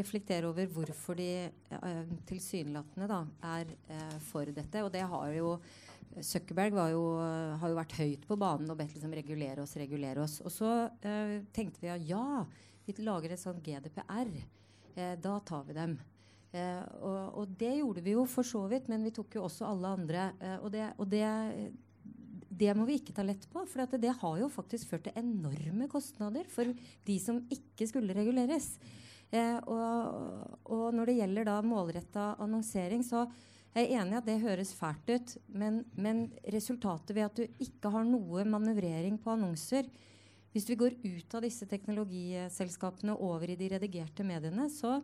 [0.00, 3.20] reflektere over hvorfor de eh, tilsynelatende da,
[3.54, 4.84] er eh, for dette.
[4.86, 5.58] Og det har jo
[6.22, 7.04] Zuckerberg jo,
[7.60, 10.40] har jo vært høyt på banen og bedt liksom regulere oss, regulere oss.
[10.44, 10.72] Og så
[11.02, 12.44] eh, tenkte vi at ja,
[12.86, 14.30] vi lager et sånt GDPR.
[14.94, 15.96] da tar vi dem.
[16.54, 19.90] Og, og, det gjorde vi jo for så vidt, men vi tok jo også alle
[19.96, 20.26] andre.
[20.60, 21.24] og det, og det
[22.54, 23.64] det må vi ikke ta lett på.
[23.70, 26.70] For det har jo faktisk ført til enorme kostnader for
[27.06, 28.74] de som ikke skulle reguleres.
[29.34, 33.24] Eh, og, og, når det gjelder da målretta annonsering, så
[33.82, 35.34] er enig i at det høres fælt ut.
[35.50, 39.88] Men, men, resultatet ved at du ikke har noe manøvrering på annonser
[40.54, 45.00] Hvis vi går ut av disse teknologiselskapene over i de redigerte mediene, så,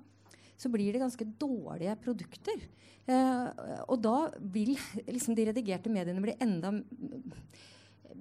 [0.55, 2.63] så blir det ganske dårlige produkter.
[3.11, 3.49] Eh,
[3.91, 4.77] og da vil
[5.11, 6.71] liksom de redigerte mediene bli enda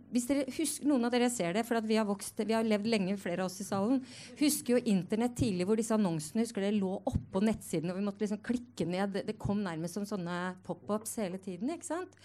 [0.09, 2.89] hvis dere husker, Noen av dere ser det, for vi har, vokst, vi har levd
[2.89, 4.01] lenge, flere av oss i salen.
[4.39, 8.25] Husker jo Internett tidlig hvor disse annonsene husker det lå oppå nettsiden, og vi måtte
[8.25, 9.21] liksom klikke ned.
[9.27, 11.71] Det kom nærmest som sånne pop-ups hele tiden.
[11.73, 12.15] ikke sant?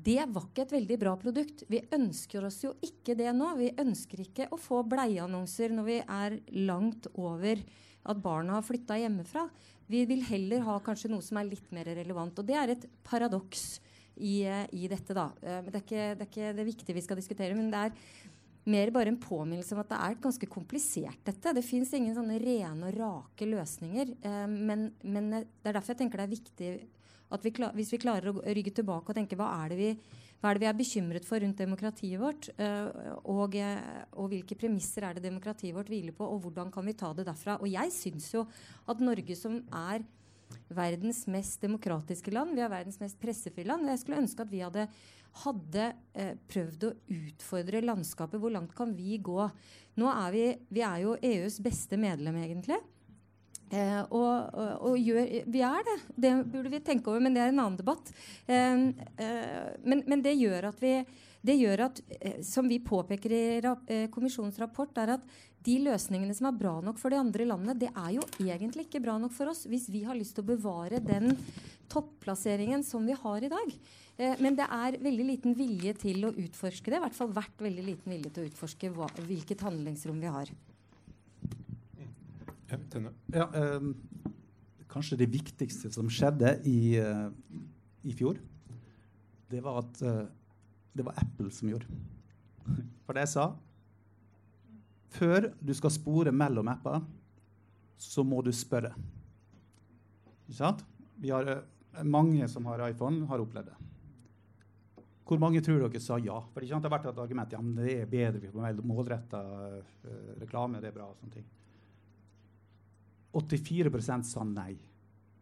[0.00, 1.64] Det var ikke et veldig bra produkt.
[1.68, 3.50] Vi ønsker oss jo ikke det nå.
[3.58, 7.60] Vi ønsker ikke å få bleieannonser når vi er langt over
[8.10, 9.44] at barna har flytta hjemmefra.
[9.90, 12.38] Vi vil heller ha kanskje noe som er litt mer relevant.
[12.38, 13.80] Og det er et paradoks
[14.20, 14.36] i,
[14.76, 15.30] i dette, da.
[15.40, 17.98] Eh, det er, ikke, det er ikke det viktige vi skal diskutere, men det er
[18.70, 21.54] mer bare en påminnelse om at det er ganske komplisert, dette.
[21.56, 24.16] Det fins ingen sånne rene og rake løsninger.
[24.20, 26.72] Eh, men, men, det er derfor jeg tenker det er viktig
[27.30, 29.92] at vi klar, hvis vi klarer å rygge tilbake og tenke hva er det vi
[30.40, 32.46] er det vi er bekymret for rundt demokratiet vårt?
[33.28, 37.10] Og, og, hvilke premisser er det demokratiet vårt hviler på, og hvordan kan vi ta
[37.12, 37.58] det derfra?
[37.60, 38.46] Og jeg syns jo
[38.88, 40.00] at Norge som er
[40.68, 42.54] verdens mest demokratiske land.
[42.56, 43.88] Vi er verdens mest pressefrie land.
[43.90, 44.86] Jeg skulle ønske at vi hadde,
[45.44, 48.40] hadde eh, prøvd å utfordre landskapet.
[48.42, 49.48] Hvor langt kan vi gå?
[50.00, 52.80] Nå er vi, vi er jo EUs beste medlem, egentlig.
[53.70, 55.96] Eh, og, og, og gjør, vi er det.
[56.26, 58.10] Det burde vi tenke over, men det er en annen debatt.
[58.50, 58.86] Eh,
[59.22, 60.96] eh, men, men, det gjør at vi
[61.40, 65.24] det gjør at, eh, som vi påpeker i eh, kommisjonens rapport, er at
[65.64, 69.02] de løsningene som er bra nok for de andre landene, det er jo egentlig ikke
[69.04, 71.32] bra nok for oss hvis vi har lyst til å bevare den
[71.90, 73.72] topplasseringen som vi har i dag.
[74.20, 77.00] Eh, men det er veldig liten vilje til å utforske det.
[77.00, 80.52] I hvert fall vært veldig liten vilje til å utforske hva, hvilket handlingsrom vi har.
[82.70, 82.78] Ja,
[83.34, 83.46] ja
[83.80, 83.94] um,
[84.92, 87.00] kanskje det viktigste som skjedde i,
[88.06, 88.38] i fjor,
[89.50, 90.28] det var at uh,
[90.92, 91.86] det var Apple som gjorde.
[93.06, 93.46] For det jeg sa
[95.10, 97.00] Før du skal spore mellom apper,
[98.00, 98.92] så må du spørre.
[100.46, 100.84] Ikke sant?
[101.20, 103.76] Vi har, uh, mange som har iPhone, har opplevd det.
[105.26, 106.38] Hvor mange tror dere sa ja?
[106.50, 109.98] For det har vært et argument ja, men det er bedre vi målretta uh,
[110.40, 110.80] reklame.
[110.80, 111.48] det er bra og sånne ting.
[113.34, 114.74] 84% sa nei.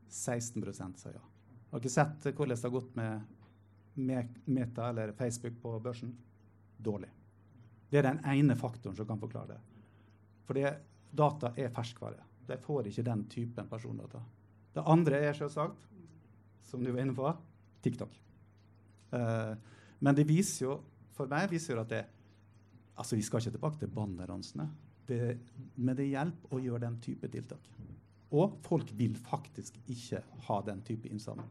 [0.09, 1.23] 16% sa ja.
[1.71, 3.38] Har dere sett hvordan det har gått med
[3.99, 6.15] Meta eller Facebook på børsen?
[6.79, 7.11] Dårlig.
[7.91, 9.61] Det er den ene faktoren som kan forklare det.
[10.49, 10.59] For
[11.19, 12.25] data er ferskvare.
[12.49, 14.21] De får ikke den typen persondata.
[14.75, 15.89] Det andre er selvsagt,
[16.63, 17.33] som du var inne på,
[17.85, 18.15] TikTok.
[19.13, 19.57] Uh,
[20.05, 20.79] men det viser jo,
[21.17, 22.05] for meg viser jo at det
[22.99, 24.65] Altså, vi skal ikke tilbake til banneransene.
[25.77, 27.69] Men det hjelper å gjøre den type tiltak.
[28.35, 31.47] Og folk vil faktisk ikke ha den type innsamling.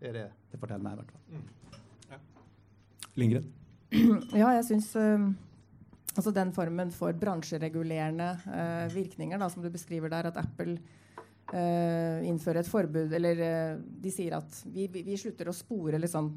[0.00, 1.22] Det er det det forteller meg, i hvert fall.
[1.30, 2.10] Mm.
[2.10, 2.20] Ja.
[3.20, 3.50] Lindgren?
[4.40, 5.28] Ja, jeg syns uh,
[6.14, 10.76] altså den formen for bransjeregulerende uh, virkninger da, som du beskriver der, at Apple
[11.50, 13.42] uh, innfører et forbud Eller
[13.80, 16.32] de sier at vi, vi, vi slutter å spore liksom,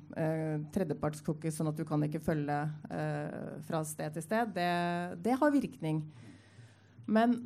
[0.74, 2.60] tredjepartscookies, sånn at du kan ikke følge
[3.68, 4.72] fra sted til sted, det,
[5.24, 6.02] det har virkning.
[7.06, 7.38] Men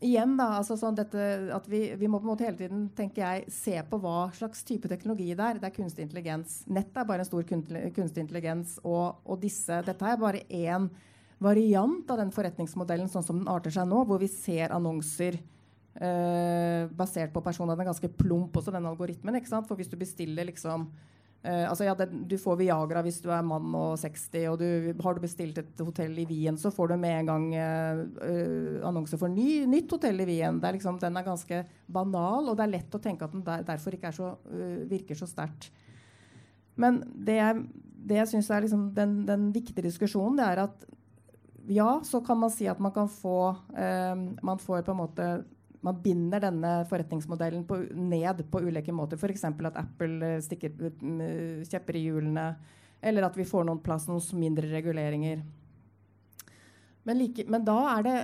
[0.00, 3.22] igjen, da, altså sånn dette, at vi, vi, må på en måte hele tiden tenker
[3.22, 5.60] jeg, se på hva slags type teknologi det er.
[5.60, 6.62] Det er kunstig intelligens.
[6.72, 8.78] Nett er bare en stor kunstig intelligens.
[8.82, 10.88] Og, og disse, dette er bare én
[11.40, 16.88] variant av den forretningsmodellen sånn som den arter seg nå, hvor vi ser annonser eh,
[16.96, 17.76] basert på personer.
[17.76, 19.36] Den er ganske plump også, den algoritmen.
[19.40, 19.68] ikke sant?
[19.68, 20.88] For hvis du bestiller liksom
[21.40, 24.90] Uh, altså ja, det, du får Viagra hvis du er mann og 60, og du,
[25.00, 28.74] har du bestilt et hotell i Wien, så får du med en gang uh, uh,
[28.90, 30.58] annonse for ny, nytt hotell i Wien.
[30.60, 33.64] Er liksom, den er ganske banal, og det er lett å tenke at den der,
[33.70, 34.34] derfor ikke så,
[34.90, 35.70] virker så sterkt.
[36.80, 37.64] Men det jeg,
[38.10, 40.86] det jeg syns er liksom den, den, viktige diskusjonen, det er at
[41.72, 45.26] ja, så kan man si at man kan få Man får på en måte
[45.80, 49.16] man binder denne forretningsmodellen på, ned på ulike måter.
[49.16, 49.44] F.eks.
[49.44, 52.50] at Apple eh, stikker uh, kjepper i hjulene,
[53.00, 55.40] eller at vi får noen plass noen mindre reguleringer.
[57.08, 58.16] Men, like, men da, det,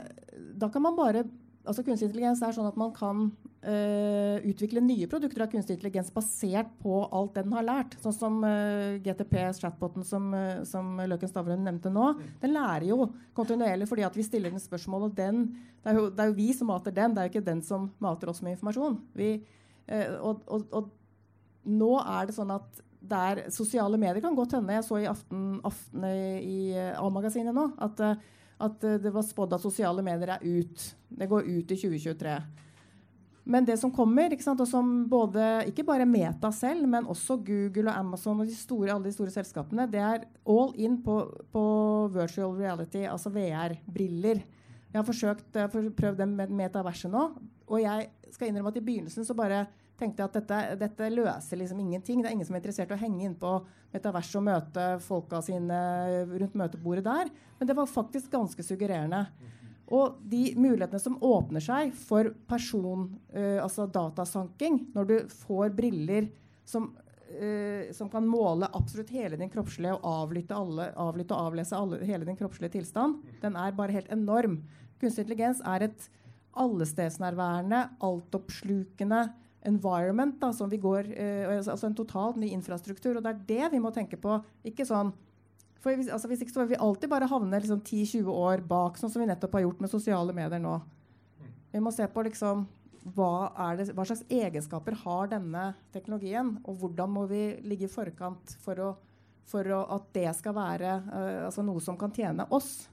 [0.61, 1.25] da kan man bare
[1.67, 3.31] altså Kunstig intelligens er sånn at man kan
[3.67, 7.97] uh, utvikle nye produkter av kunstig intelligens basert på alt det den har lært.
[8.03, 12.13] Sånn som uh, GTP, chatboten som, uh, som Løken Stavrum nevnte nå.
[12.43, 15.09] Den lærer jo kontinuerlig fordi at vi stiller den spørsmål.
[15.09, 15.45] Og den,
[15.83, 17.65] det, er jo, det er jo vi som mater den, det er jo ikke den
[17.67, 19.01] som mater oss med informasjon.
[19.17, 19.33] Vi,
[20.19, 20.93] og, og, og,
[21.67, 25.61] nå er det sånn at der sosiale medier kan godt hende Jeg så i Aften,
[25.67, 28.03] aften i A-magasinet nå at
[28.57, 30.85] at det var spådd at sosiale medier er ut.
[31.13, 32.37] Det går ut i 2023.
[33.47, 37.99] Men det som kommer, og som både, ikke bare Meta selv, men også Google og
[38.01, 41.21] Amazon og de store, alle de store selskapene, det er all in på,
[41.55, 41.63] på
[42.11, 44.43] virtual reality, altså VR-briller.
[44.91, 47.27] Jeg har forsøkt, jeg har prøvd det med metaverset nå.
[47.67, 51.61] Og jeg skal innrømme at i begynnelsen så bare tenkte jeg at dette, dette, løser
[51.61, 52.23] liksom ingenting.
[52.23, 53.53] Det er ingen som er interessert i å henge inn på
[53.95, 55.79] metaverset og møte folka sine
[56.33, 57.31] rundt møtebordet der.
[57.61, 59.23] Men det var faktisk ganske suggererende.
[59.87, 66.27] Og de mulighetene som åpner seg for person, uh, altså datasanking, når du får briller
[66.67, 66.89] som,
[67.39, 72.03] uh, som kan måle absolutt hele din kroppslige og avlytte, alle, avlytte og avlese alle,
[72.09, 74.61] hele din kroppslige tilstand, den er bare helt enorm.
[75.01, 76.09] Kunstig intelligens er et
[76.57, 79.27] allestedsnærværende, altoppslukende
[79.67, 81.11] environment, da, som vi går,
[81.51, 83.19] altså, altså en totalt ny infrastruktur.
[83.19, 84.39] Og det er det vi må tenke på.
[84.65, 85.11] Ikke sånn
[85.87, 88.99] for hvis, altså hvis ikke så vil vi alltid bare havne liksom 10-20 år bak,
[88.99, 90.81] sånn som vi nettopp har gjort med sosiale medier nå.
[91.71, 92.65] Vi må se på liksom,
[93.15, 93.31] hva,
[93.79, 98.83] det, hva, slags egenskaper har denne teknologien, og hvordan må vi ligge i forkant for,
[98.83, 98.91] å,
[99.47, 102.89] for å, at det skal være uh, altså noe som kan tjene oss.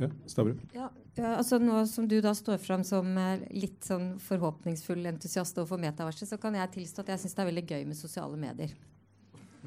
[0.00, 0.58] Ja, Stavrum.
[0.74, 5.58] Ja, ja, altså Nå som du da står fram som eh, litt sånn forhåpningsfull entusiast
[5.60, 8.38] overfor metaverset, så kan jeg tilstå at jeg syns det er veldig gøy med sosiale
[8.40, 8.72] medier.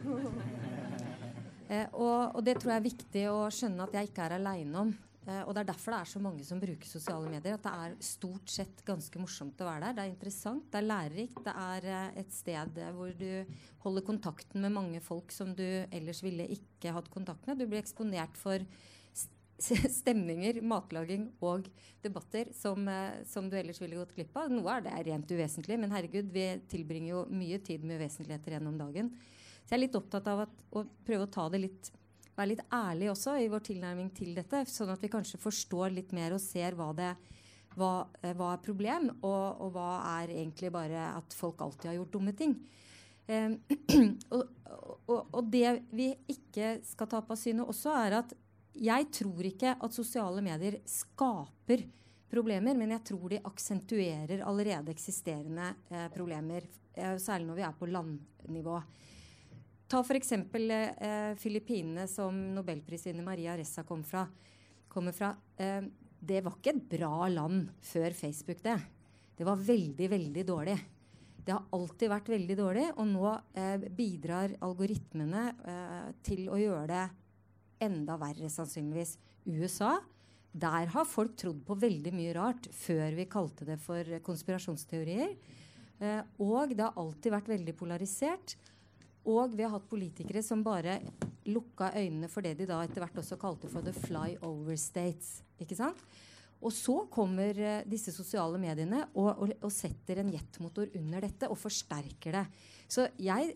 [1.71, 4.85] eh, og, og, det tror jeg er viktig å skjønne at jeg ikke er aleine
[4.85, 4.93] om.
[5.23, 7.55] Eh, og det er derfor det er så mange som bruker sosiale medier.
[7.55, 9.97] At det er stort sett ganske morsomt å være der.
[9.97, 11.43] Det er interessant, det er lærerikt.
[11.45, 13.29] Det er eh, et sted hvor du
[13.85, 17.61] holder kontakten med mange folk som du ellers ville ikke hatt kontakt med.
[17.61, 18.65] Du blir eksponert for
[19.63, 21.69] stemninger, matlaging og
[22.03, 24.51] debatter som, eh, som, du ellers ville gått glipp av.
[24.51, 28.77] Noe er det rent uvesentlig, men herregud, vi tilbringer jo mye tid med uvesentligheter gjennom
[28.81, 29.13] dagen.
[29.63, 31.93] Så jeg er litt opptatt av at, å prøve å ta det litt
[32.33, 36.13] være litt ærlig også i vår tilnærming til dette, sånn at vi kanskje forstår litt
[36.17, 37.11] mer og ser hva, det,
[37.77, 41.99] hva, eh, hva er problem, og, og, hva er egentlig bare at folk alltid har
[41.99, 42.55] gjort dumme ting.
[43.29, 43.59] Um,
[44.35, 44.41] og,
[45.07, 48.33] og, og, det vi ikke skal ta på syne også, er at
[48.73, 51.85] jeg tror ikke at sosiale medier skaper
[52.33, 56.65] problemer, men jeg tror de aksentuerer allerede eksisterende eh, problemer.
[56.97, 58.79] Eh, særlig når vi er på landnivå.
[59.93, 60.31] Ta f.eks.
[60.31, 64.23] Eh, Filippinene, som nobelprisvinner Maria Ressa kom fra,
[64.89, 65.35] kommer fra.
[65.53, 65.83] Eh,
[66.17, 68.79] det var ikke et bra land før Facebook, det.
[69.37, 70.79] Det var veldig, veldig dårlig.
[71.45, 76.89] Det har alltid vært veldig dårlig, og nå eh, bidrar algoritmene eh, til å gjøre
[76.89, 77.05] det
[77.85, 79.19] enda verre, sannsynligvis.
[79.45, 79.99] USA,
[80.49, 85.37] der har folk trodd på veldig mye rart før vi kalte det for konspirasjonsteorier.
[86.01, 88.57] Eh, og det har alltid vært veldig polarisert.
[89.29, 90.99] Og vi har hatt politikere som bare
[91.47, 95.41] lukka øynene for det de da etter hvert også kalte for the flyover states.
[95.59, 95.99] ikke sant?
[96.63, 101.49] Og så kommer uh, disse sosiale mediene og, og, og setter en jetmotor under dette
[101.51, 102.45] og forsterker det.
[102.87, 103.55] Så jeg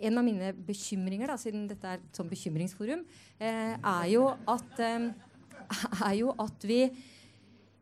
[0.00, 3.04] en av mine bekymringer, da, siden dette er et sånn bekymringsforum,
[3.38, 5.06] eh, er, jo at, eh,
[6.08, 6.80] er jo at vi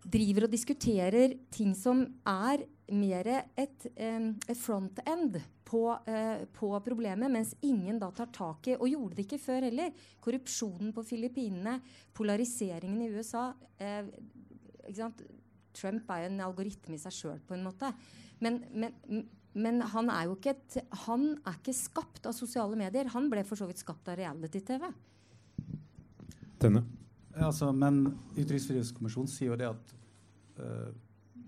[0.05, 6.71] driver og diskuterer ting som er mer et, eh, et front end på, eh, på,
[6.85, 9.93] problemet, mens ingen da tar tak i Og gjorde det ikke før heller.
[10.21, 11.81] Korrupsjonen på Filippinene,
[12.13, 14.05] polariseringen i USA eh,
[15.75, 17.91] Trump er jo en algoritme i seg sjøl, på en måte.
[18.45, 23.11] Men, men, men, han er jo ikke et, han er ikke skapt av sosiale medier.
[23.15, 24.87] Han ble for så vidt skapt av reality-TV.
[26.63, 26.85] Denne.
[27.35, 28.05] Altså, men
[28.39, 29.95] Ytringsfrihetskommisjonen sier jo det at
[30.61, 30.93] uh,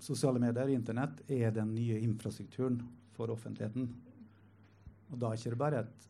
[0.02, 2.80] sosiale medier, Internett, er den nye infrastrukturen
[3.16, 3.88] for offentligheten.
[5.10, 6.08] Og da er det ikke bare et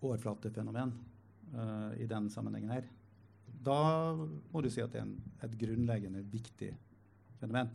[0.00, 0.94] overflatefenomen
[1.54, 2.86] uh, i den sammenhengen her.
[3.60, 6.72] Da må du si at det er en, et grunnleggende viktig
[7.40, 7.68] fenomen.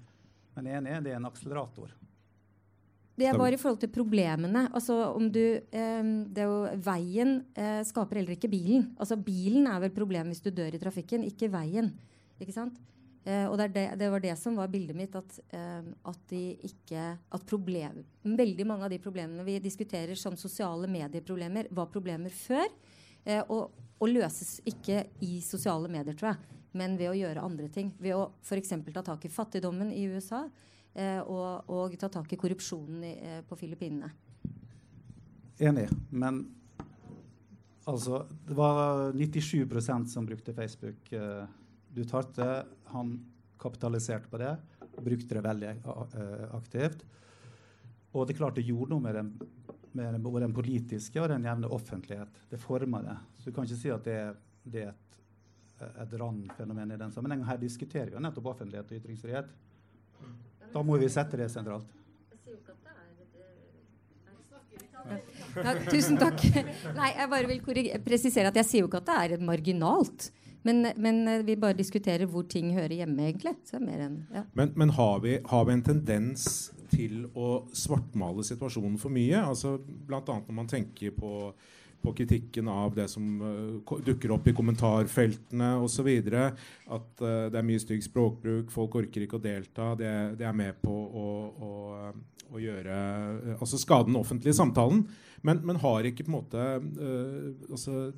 [0.56, 1.92] Men enig, det er en akselerator.
[3.16, 4.66] Det er bare i forhold til problemene.
[4.76, 8.90] Altså om du, eh, det er jo, Veien eh, skaper heller ikke bilen.
[9.00, 11.94] Altså Bilen er vel problemet hvis du dør i trafikken, ikke veien.
[12.44, 12.76] Ikke sant?
[13.26, 15.16] Eh, og det, det, det, var det som var bildet mitt.
[15.18, 16.36] At, eh, at,
[16.70, 22.34] ikke, at problem, veldig mange av de problemene vi diskuterer som sosiale medieproblemer, var problemer
[22.34, 22.70] før.
[23.26, 27.72] Eh, og, og, løses ikke i sosiale medier, tror jeg, men ved å gjøre andre
[27.74, 27.90] ting.
[27.98, 28.76] Ved å f.eks.
[28.94, 30.44] ta tak i fattigdommen i USA
[30.94, 34.12] eh, og, og, ta tak i korrupsjonen i, eh, på Filippinene.
[35.66, 36.44] Enig, men
[37.88, 41.14] altså Det var 97% som brukte Facebook.
[41.14, 41.46] Eh,
[41.96, 43.16] du talte, han
[43.62, 44.56] kapitaliserte på det,
[44.96, 47.06] brukte det veldig uh, aktivt.
[48.16, 49.32] Og det er klart det gjorde noe med den,
[49.96, 52.44] med både den politiske og den jevne offentlighet.
[52.52, 53.18] Det forma det.
[53.40, 54.20] Så du kan ikke si at det,
[54.64, 55.20] det er et,
[56.06, 57.48] et randfenomen i den sammenhengen.
[57.48, 59.52] Her diskuterer vi jo nettopp offentlighet og ytringsfrihet.
[60.72, 61.92] Da må vi sette det sentralt.
[65.56, 66.42] Ja, tusen takk.
[66.98, 67.62] Nei, jeg bare vil
[68.04, 70.32] presisere at jeg sier jo ikke at det er marginalt.
[70.66, 73.54] Men, men, eh, vi bare diskuterer hvor ting hører hjemme, egentlig.
[73.78, 74.42] Enn, ja.
[74.58, 76.48] Men, men har, vi, har, vi, en tendens
[76.90, 79.44] til å svartmale situasjonen for mye?
[79.46, 80.24] Altså, Bl.a.
[80.26, 81.52] når man tenker på,
[82.02, 86.10] på kritikken av det som uh, dukker opp i kommentarfeltene osv.
[86.34, 89.92] At uh, det er mye stygg språkbruk, folk orker ikke å delta.
[90.02, 91.28] Det, det er med på å,
[91.70, 91.72] å,
[92.50, 95.06] å gjøre uh, altså skade den offentlige samtalen.
[95.46, 96.68] Men, men, har ikke på en måte
[97.70, 98.10] altså,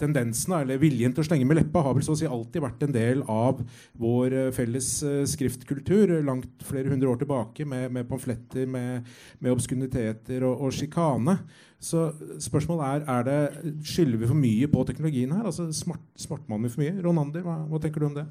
[0.00, 2.82] tendensene, eller viljen til å slenge med leppa, har vel så å si alltid vært
[2.84, 3.62] en del av
[4.00, 9.08] vår eh, felles uh, skriftkultur langt flere hundre år tilbake, med, med pamfletter, med,
[9.40, 11.38] med obskuniteter og, og sjikane.
[11.82, 12.08] Så
[12.42, 13.38] spørsmålet er er det,
[13.86, 15.44] skylder vi for mye på teknologien her?
[15.44, 16.98] altså smart, Smartmaner vi for mye?
[17.04, 18.26] Ronander, hva, hva, tenker du om det?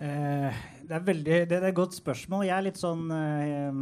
[0.00, 2.46] Eh, det, er veldig, det, det, er et godt spørsmål.
[2.48, 3.80] Jeg er litt sånn eh,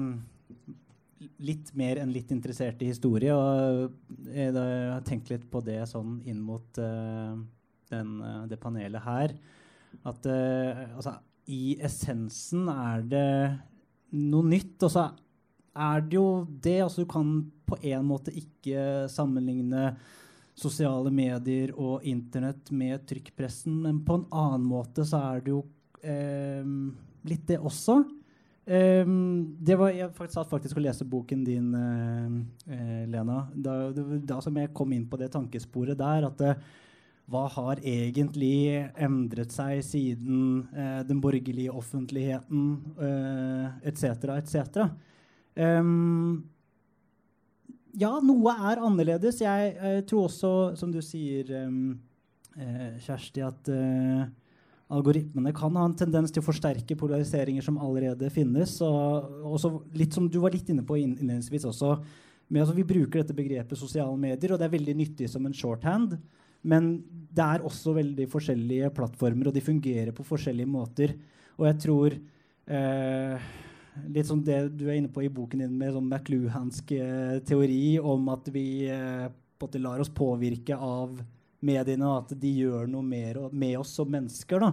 [1.42, 3.34] litt mer enn litt interessert i historie.
[3.34, 7.38] Og jeg har tenkt litt på det sånn inn mot uh,
[7.90, 9.34] den, uh, det panelet her.
[10.06, 11.16] At uh, altså,
[11.50, 13.32] i essensen er det
[14.14, 14.76] noe nytt.
[14.86, 15.08] Og så
[15.78, 16.78] er det jo det.
[16.84, 17.34] Altså, du kan
[17.68, 19.92] på en måte ikke sammenligne
[20.58, 25.60] sosiale medier og internett med trykkpressen, men på en annen måte så er det jo
[26.02, 26.64] eh,
[27.30, 28.00] litt det også.
[28.68, 33.46] Um, det var, jeg faktisk, satt faktisk og leste boken din, uh, Lena.
[33.56, 36.66] Da, da, som jeg kom inn på det tankesporet der, at uh,
[37.32, 42.76] hva har egentlig endret seg siden uh, den borgerlige offentligheten
[43.88, 44.84] etc., etc.
[45.56, 46.44] Um,
[47.96, 49.40] ja, noe er annerledes.
[49.40, 51.96] Jeg, jeg, tror også, som du sier, um,
[53.00, 53.72] Kjersti, at
[54.88, 58.78] algoritmene kan ha en tendens til å forsterke polariseringer som allerede finnes.
[58.82, 61.98] Og litt som du var litt inne på innledningsvis også,
[62.48, 65.52] men altså, Vi bruker dette begrepet sosiale medier, og det er veldig nyttig som en
[65.52, 66.16] shorthand.
[66.64, 71.12] Men det er også veldig forskjellige plattformer, og de fungerer på forskjellige måter.
[71.58, 73.48] Og jeg tror eh,
[74.14, 77.98] Litt som det du er inne på i boken din med sånn McLuhansk eh, teori
[77.98, 79.26] om at vi eh,
[79.82, 81.16] lar oss påvirke av
[81.64, 84.72] mediene, og at de gjør noe mer med oss som mennesker, da,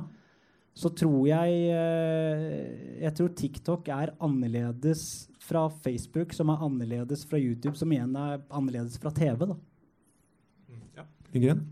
[0.76, 7.40] så tror jeg eh, Jeg tror TikTok er annerledes fra Facebook, som er annerledes fra
[7.40, 9.46] YouTube, som igjen er annerledes fra TV.
[9.46, 9.56] da.
[10.98, 11.06] Ja.
[11.32, 11.64] Ingrid?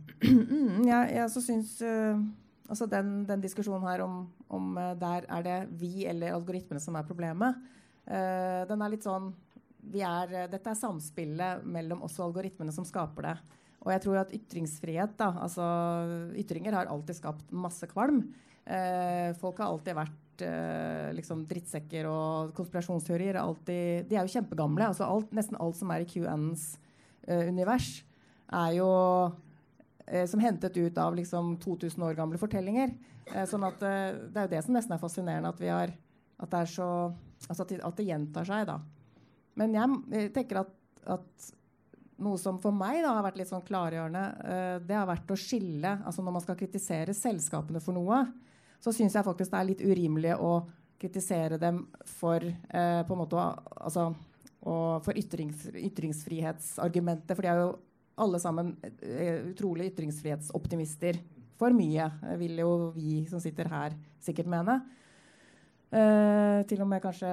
[0.91, 2.21] ja, jeg også syns uh,
[2.69, 6.95] altså den, den, diskusjonen her om, om uh, der er det vi eller algoritmene som
[6.95, 7.57] er problemet,
[8.07, 9.33] uh, den er litt sånn
[9.83, 13.33] er, Dette er samspillet mellom oss og algoritmene som skaper det.
[13.83, 15.65] Og jeg tror at ytringsfrihet, da, altså
[16.39, 18.21] ytringer har alltid skapt masse kvalm.
[18.63, 23.39] Eh, folk har alltid vært eh, liksom drittsekker og konspirasjonsteorier.
[23.41, 24.87] Alltid, de er jo kjempegamle.
[24.87, 26.67] Altså alt, nesten alt som er i QNs
[27.27, 27.97] eh, univers,
[28.53, 28.87] er jo
[30.07, 32.95] eh, som hentet ut av liksom 2000 år gamle fortellinger.
[33.33, 35.91] Eh, sånn at eh, Det er jo det som nesten er fascinerende, at, vi har,
[36.39, 36.87] at det er så
[37.49, 38.63] altså at, at, det gjentar seg.
[38.71, 38.79] da.
[39.59, 40.71] Men jeg, jeg tenker at,
[41.19, 41.51] at
[42.21, 45.39] noe som for meg da, har vært litt sånn klargjørende, uh, det har vært å
[45.39, 48.23] skille altså Når man skal kritisere selskapene for noe,
[48.83, 50.53] så syns jeg faktisk det er litt urimelig å
[51.01, 51.83] kritisere dem
[52.19, 54.11] for uh, på en måte altså,
[54.63, 57.33] for ytrings, ytringsfrihetsargumentet.
[57.35, 57.71] For de er jo
[58.23, 61.19] alle sammen uh, utrolig ytringsfrihetsoptimister.
[61.59, 62.07] For mye,
[62.39, 64.81] vil jo vi som sitter her, sikkert mene.
[66.67, 67.29] til og med kanskje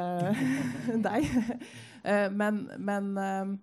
[1.07, 1.31] deg.
[2.37, 3.57] men, men Uh,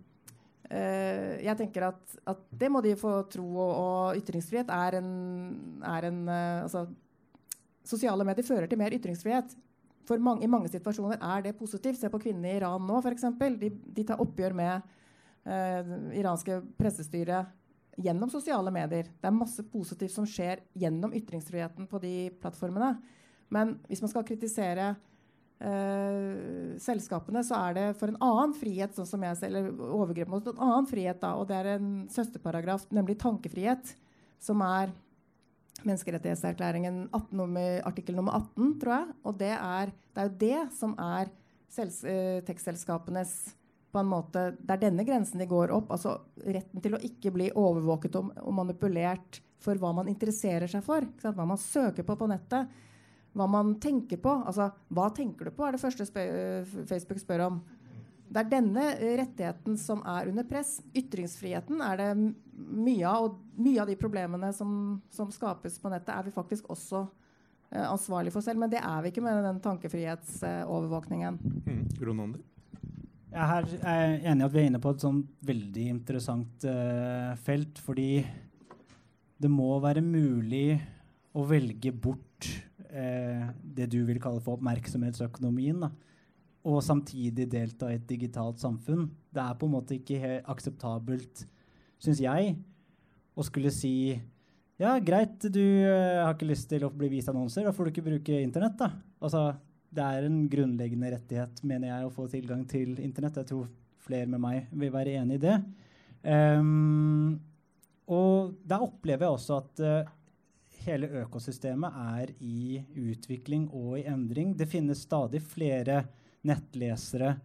[0.67, 5.11] jeg tenker at, at, det må de få tro, og, og ytringsfrihet er en,
[5.79, 6.87] er en uh, altså,
[7.87, 9.53] Sosiale medier fører til mer ytringsfrihet.
[10.19, 11.99] Mange, I mange situasjoner er det positivt.
[11.99, 13.23] Se på kvinnene i Iran nå, f.eks.
[13.61, 14.89] De, de tar oppgjør med
[15.47, 17.53] uh, iranske pressestyret
[17.97, 19.09] gjennom sosiale medier.
[19.09, 22.97] Det er masse positivt som skjer gjennom ytringsfriheten på de plattformene.
[23.53, 24.91] Men hvis man skal kritisere
[25.57, 30.45] Uh, selskapene, så er det for en annen frihet, sånn som jeg eller overgrep mot
[30.51, 33.95] en annen frihet, da, og det er en søsterparagraf, nemlig tankefrihet,
[34.37, 34.93] som er
[35.81, 39.17] menneskerettighetserklæringen 18, nummer, artikkel nummer 18, tror jeg.
[39.25, 41.33] Og det er, det er jo det som er
[41.73, 43.33] sels, uh, tekstselskapenes
[43.91, 45.91] på en måte, Det er denne grensen de går opp.
[45.95, 50.83] altså Retten til å ikke bli overvåket og, og manipulert for hva man interesserer seg
[50.85, 51.07] for.
[51.23, 52.69] Hva man søker på på nettet
[53.37, 54.33] hva man tenker på.
[54.49, 57.59] Altså, hva tenker du på, er det første spør eh, Facebook spør om.
[58.27, 58.87] Det er denne
[59.21, 60.77] rettigheten som er under press.
[60.97, 63.29] Ytringsfriheten er det mye av.
[63.29, 67.85] Og mye av de problemene som, som skapes på nettet, er vi faktisk også eh,
[67.85, 68.59] ansvarlig for selv.
[68.63, 71.39] Men det er vi ikke med den tankefrihetsovervåkningen.
[71.63, 71.81] Mm.
[72.03, 72.43] Ronander?
[73.27, 77.79] Jeg er enig i at vi er inne på et sånn veldig interessant eh, felt.
[77.85, 78.11] Fordi
[79.37, 80.79] det må være mulig
[81.37, 82.49] å velge bort
[82.97, 85.91] eh, det du vil kalle for oppmerksomhetsøkonomien, da,
[86.67, 89.05] og samtidig delta i et digitalt samfunn.
[89.31, 91.45] Det er på en måte ikke akseptabelt,
[92.03, 92.57] syns jeg,
[93.37, 94.17] å skulle si
[94.77, 97.93] ja, greit, du eh, har ikke lyst til å bli vist annonser, da får du
[97.95, 98.77] ikke bruke Internett.
[98.77, 98.91] da.
[99.21, 99.55] Altså,
[99.89, 103.39] Det er en grunnleggende rettighet, mener jeg, å få tilgang til Internett.
[103.39, 103.69] Jeg tror
[104.03, 105.55] flere med meg vil være enig i det.
[106.27, 107.39] Um,
[108.11, 110.11] og der opplever jeg også at uh,
[110.87, 114.55] hele økosystemet er i utvikling og i endring.
[114.57, 116.01] Det finnes stadig flere
[116.47, 117.35] nettlesere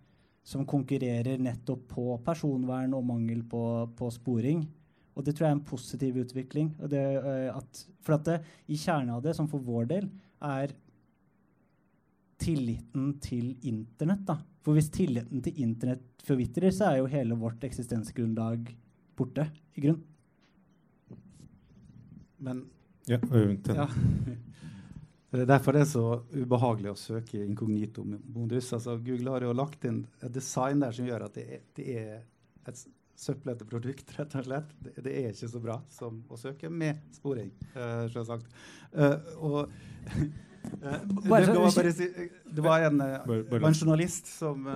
[0.43, 3.65] som konkurrerer nettopp på personvern og mangel på,
[3.99, 4.65] på sporing.
[5.13, 6.71] Og det tror jeg er en positiv utvikling.
[6.91, 8.39] Det, uh, at, for at det,
[8.73, 10.09] i kjernen av det, som for vår del,
[10.43, 10.75] er
[12.43, 14.25] tilliten til Internett.
[14.27, 14.41] Da.
[14.65, 18.73] For hvis tilliten til Internett forvitrer, så er jo hele vårt eksistensgrunnlag
[19.19, 20.01] borte, i grunn.
[22.43, 22.65] Men
[23.11, 23.89] ja, ja.
[25.33, 28.67] Det er derfor det er så ubehagelig å søke inkognito-modus.
[28.77, 31.87] Altså, Google har jo lagt inn et design der som gjør at det er, det
[31.97, 32.11] er
[32.69, 32.83] et
[33.23, 34.77] søplete produkt, rett og slett.
[34.85, 38.53] Det, det, er ikke så bra som å søke med sporing, uh, selvsagt.
[38.93, 39.59] Uh, og
[40.85, 44.69] uh, det, var si, det, var en, en journalist som,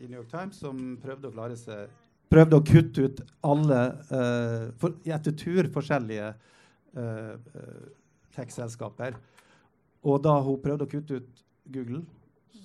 [0.00, 1.88] i New York Times som prøvde å klare seg
[2.28, 3.76] Prøvde å kutte ut alle
[4.76, 6.26] for, etter tur forskjellige
[8.34, 9.18] tech-selskaper.
[10.06, 12.04] Og da hun prøvde å kutte ut Google,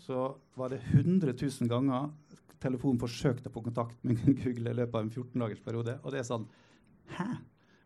[0.03, 2.11] så var det 100 000 ganger
[2.63, 5.97] telefonen forsøkte å få kontakt med Google i løpet av en 14-dagersperiode.
[6.03, 6.47] Og det er sånn
[7.17, 7.27] Hæ?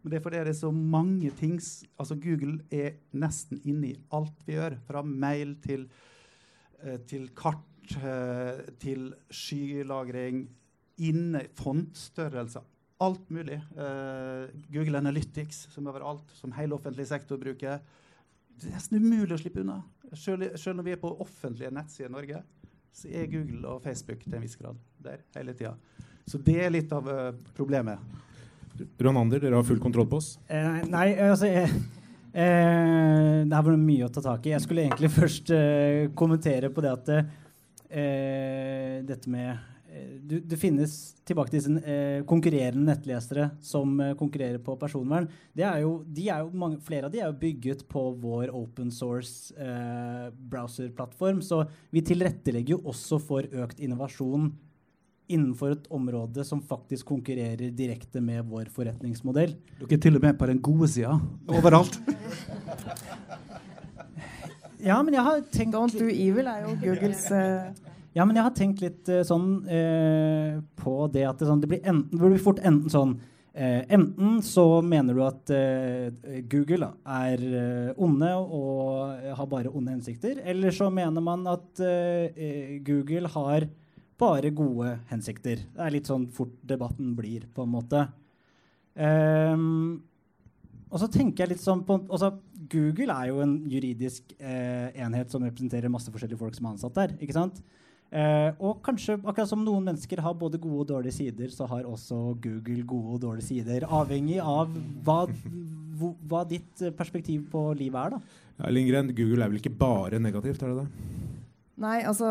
[0.02, 1.56] Men det er fordi det er så mange ting
[1.98, 4.78] Altså Google er nesten inne i alt vi gjør.
[4.88, 5.88] Fra mail til,
[6.84, 7.66] uh, til kart,
[8.84, 10.46] til skylagring,
[11.08, 12.66] inne fontstørrelser.
[13.04, 13.60] Alt mulig.
[13.78, 17.82] Uh, Google Analytics, som overalt, som hele offentlig sektor bruker.
[18.58, 19.82] Det er nesten umulig å slippe unna.
[20.18, 22.42] Selv når vi er på offentlige nettsider i Norge,
[22.98, 25.76] så er Google og Facebook til en viss grad der hele tida.
[26.28, 28.02] Så det er litt av uh, problemet.
[29.00, 30.36] Ronander, dere har full kontroll på oss?
[30.48, 31.72] Eh, nei, altså eh,
[32.34, 34.54] eh, Det her var mye å ta tak i.
[34.54, 39.77] Jeg skulle egentlig først eh, kommentere på det at eh, dette med
[40.28, 40.94] du, det finnes
[41.28, 45.28] tilbake til disse eh, konkurrerende nettlesere som eh, konkurrerer på personvern.
[45.56, 49.56] Er jo, er jo mange, flere av de er jo bygget på vår open source
[49.56, 51.42] eh, browserplattform.
[51.46, 54.52] Så vi tilrettelegger jo også for økt innovasjon
[55.28, 59.58] innenfor et område som faktisk konkurrerer direkte med vår forretningsmodell.
[59.82, 61.18] Dere er til og med på den gode sida
[61.52, 62.00] overalt.
[64.88, 68.48] ja, men jeg har tenkt Don't do evil er jo Googles uh ja, men jeg
[68.48, 72.42] har tenkt litt uh, sånn uh, på det at det, sånn, det, blir enten, blir
[72.42, 75.52] fort enten sånn uh, Enten så mener du at
[76.52, 77.44] Google er
[77.98, 81.82] onde og har bare onde hensikter, eller så mener man at
[82.86, 83.66] Google har
[84.22, 85.64] bare gode hensikter.
[85.74, 88.04] Det er litt sånn fort debatten blir, på en måte.
[88.94, 90.04] Um,
[90.94, 92.36] og så tenker jeg litt sånn på, også,
[92.70, 97.18] Google er jo en juridisk enhet som representerer masse forskjellige folk som er ansatt der.
[97.18, 97.58] ikke sant?
[98.08, 101.88] Eh, og kanskje, akkurat som noen mennesker har både gode og dårlige sider, så har
[101.88, 103.88] også Google gode og dårlige sider.
[103.88, 104.72] Avhengig av
[105.04, 105.26] hva,
[106.32, 108.16] hva ditt perspektiv på livet er.
[108.16, 108.44] da.
[108.58, 110.64] Ja, Lindgren, Google er vel ikke bare negativt?
[110.64, 111.16] er det det?
[111.78, 112.30] Nei, altså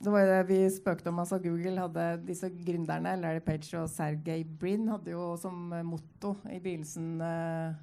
[0.00, 1.18] det var jo det vi spøkte om.
[1.18, 6.60] altså Google hadde disse gründerne, Larry Page og Sergey Brin, hadde jo som motto i
[6.60, 7.74] begynnelsen uh,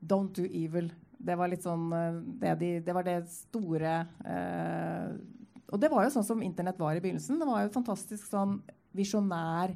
[0.00, 0.92] 'Don't do evil'.
[1.18, 3.94] Det var litt sånn uh, det, de, det, var det store
[4.24, 5.16] uh,
[5.72, 7.40] og det var jo sånn som Internett var i begynnelsen.
[7.40, 8.60] Det var jo fantastisk sånn
[8.96, 9.72] visjonær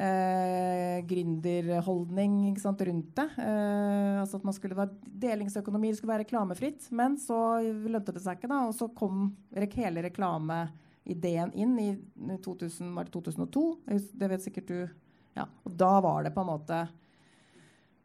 [0.00, 3.26] eh, gründerholdning rundt det.
[3.42, 6.88] Eh, altså at man skulle være Delingsøkonomi det skulle være reklamefritt.
[6.94, 8.62] Men så lønte det seg ikke, da.
[8.68, 9.34] Og så kom
[9.76, 11.90] hele reklameideen inn i
[12.44, 13.66] 2000, 2002.
[14.14, 14.80] Det vet sikkert du.
[15.38, 15.46] Ja.
[15.66, 16.84] Og da var det på en måte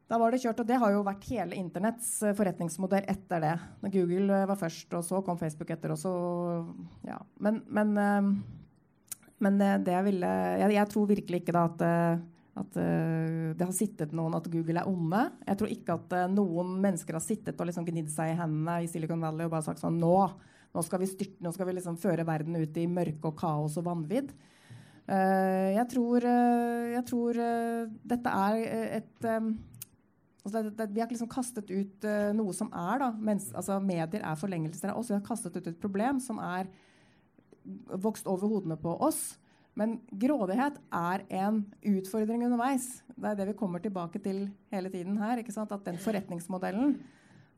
[0.05, 3.55] da var det kjørt, og det har jo vært hele internetts eh, forretningsmodell etter det.
[3.81, 6.13] Når Google eh, var først, og så kom Facebook etter, og så
[7.07, 7.17] Ja.
[7.41, 8.29] Men, men, eh,
[9.41, 10.29] men det jeg ville
[10.61, 11.81] jeg, jeg, tror virkelig ikke da at,
[12.55, 12.77] at
[13.59, 15.25] det har sittet noen at Google er onde.
[15.43, 18.87] Jeg tror ikke at noen mennesker har sittet og liksom gnidd seg i hendene i
[18.87, 20.15] Silicon Valley og bare sagt sånn Nå,
[20.71, 23.75] nå skal vi, styrte, nå skal vi liksom føre verden ut i mørke og kaos
[23.81, 24.31] og vanvidd.
[25.11, 26.29] jeg tror,
[26.95, 27.43] jeg tror
[28.15, 28.63] dette er
[29.01, 29.29] et
[30.45, 33.79] Altså det, det, vi har liksom kastet ut uh, noe som er da, mens, altså
[33.81, 35.09] Medier er forlengelser av oss.
[35.09, 36.69] Vi har kastet ut et problem som er
[37.97, 39.39] vokst over hodene på oss.
[39.75, 43.01] Men grådighet er en utfordring underveis.
[43.09, 45.41] Det er det vi kommer tilbake til hele tiden her.
[45.41, 46.95] At den forretningsmodellen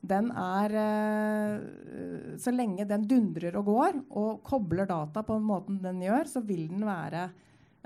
[0.08, 5.82] den er uh, Så lenge den dundrer og går og kobler data på den måten
[5.84, 7.28] den gjør, så vil den være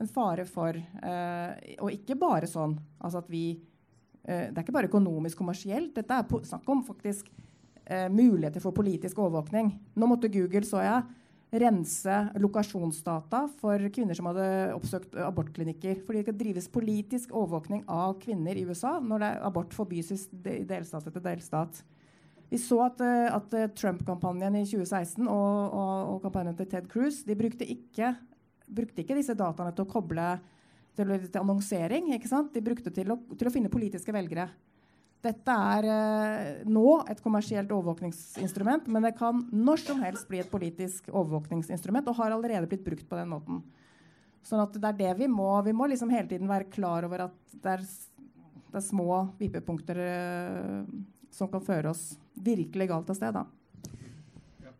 [0.01, 3.45] en fare for uh, Og ikke bare sånn altså at vi
[4.23, 5.95] det er ikke bare økonomisk kommersielt.
[5.95, 7.31] Dette er snakk om faktisk
[7.85, 9.73] eh, muligheter for politisk overvåkning.
[9.95, 11.17] Nå måtte Google, så jeg,
[11.61, 14.45] rense lokasjonsdata for kvinner som hadde
[14.77, 15.97] oppsøkt abortklinikker.
[16.05, 21.09] Fordi det skal drives politisk overvåkning av kvinner i USA når abort forbys i delstat
[21.09, 21.81] etter delstat.
[22.51, 27.23] Vi så at, eh, at Trump-kampanjen i 2016 og, og, og, kampanjen til Ted Cruz
[27.27, 28.15] de brukte ikke,
[28.67, 30.33] brukte ikke disse dataene til å koble
[30.97, 32.11] til, til annonsering.
[32.53, 34.49] De brukte til å, til å finne politiske velgere.
[35.21, 40.49] Dette er eh, nå et kommersielt overvåkningsinstrument, men det kan når som helst bli et
[40.49, 43.61] politisk overvåkningsinstrument, og har allerede blitt brukt på den måten.
[44.41, 45.51] Sånn at det er det vi må.
[45.61, 50.01] Vi må liksom hele tiden være klar over at det er, det er små vippepunkter
[50.07, 50.89] eh,
[51.31, 53.37] som kan føre oss virkelig galt av sted.
[53.37, 53.45] da.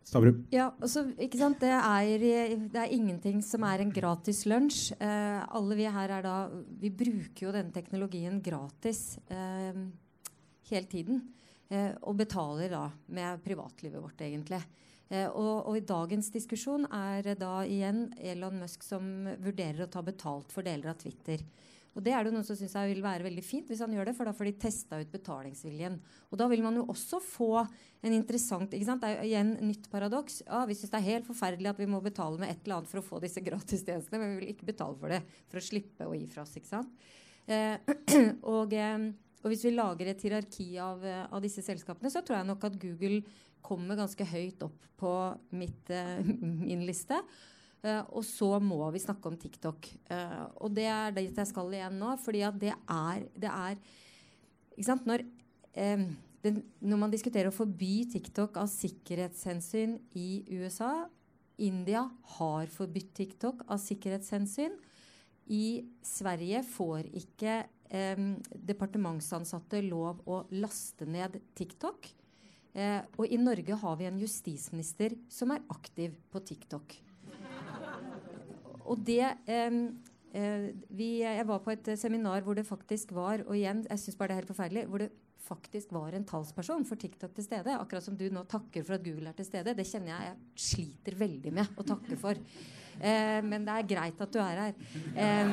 [0.02, 0.42] Stavrum.
[0.52, 1.60] Ja, altså, ikke sant?
[1.62, 2.24] Det er,
[2.72, 4.92] det er ingenting som er en gratis lunsj.
[4.98, 6.36] Eh, alle vi her er da
[6.82, 9.78] Vi bruker jo denne teknologien gratis eh,
[10.72, 11.22] hele tiden.
[11.72, 14.60] Eh, og betaler da med privatlivet vårt, egentlig.
[15.12, 20.02] Eh, og, og, i dagens diskusjon er da igjen Elon Musk som vurderer å ta
[20.04, 21.44] betalt for deler av Twitter.
[21.92, 24.14] Og det er det noen som syns vil være veldig fint hvis han gjør det,
[24.16, 25.98] for da får de testa ut betalingsviljen.
[26.32, 27.50] Og da vil man jo også få
[28.02, 29.04] en interessant ikke sant?
[29.04, 30.40] Det er igjen nytt paradoks.
[30.46, 32.92] Ja, vi syns det er helt forferdelig at vi må betale med et eller annet
[32.92, 35.20] for å få disse gratistjenestene, men vi vil ikke betale for det
[35.50, 36.56] for å slippe å gi fra oss.
[36.56, 37.04] ikke sant?
[37.46, 37.76] Eh,
[38.54, 39.08] og, eh,
[39.42, 42.68] og, hvis vi lager et hierarki av, eh, av, disse selskapene, så tror jeg nok
[42.70, 43.22] at Google
[43.62, 45.14] kommer ganske høyt opp på
[45.58, 46.24] mitt, eh,
[46.68, 47.20] min liste.
[47.82, 49.88] Uh, og så må vi snakke om TikTok.
[50.10, 52.12] Uh, og det er dit jeg skal igjen nå.
[52.22, 53.80] fordi at det er, det er
[54.76, 55.08] ikke sant?
[55.08, 55.24] Når,
[55.74, 56.06] um,
[56.42, 61.08] den, når, man diskuterer å forby TikTok av sikkerhetshensyn i USA
[61.62, 62.06] India
[62.38, 64.74] har forbudt TikTok av sikkerhetshensyn.
[65.52, 67.56] I Sverige får ikke
[67.92, 68.24] eh,
[68.70, 72.08] departementsansatte lov å laste ned TikTok.
[72.72, 76.96] Eh, og i Norge har vi en justisminister som er aktiv på TikTok
[78.92, 79.82] og det eh,
[80.88, 84.30] vi, Jeg var på et seminar hvor det faktisk var Og igjen, jeg synes bare
[84.30, 84.86] det er helt forferdelig.
[84.88, 85.10] hvor det
[85.42, 87.74] faktisk var en talsperson for TikTok til stede.
[87.76, 89.74] Akkurat som du nå takker for at Google er til stede.
[89.76, 92.38] Det kjenner jeg jeg sliter veldig med å takke for.
[93.00, 94.74] Eh, men det er greit at du er her.
[95.16, 95.52] Eh,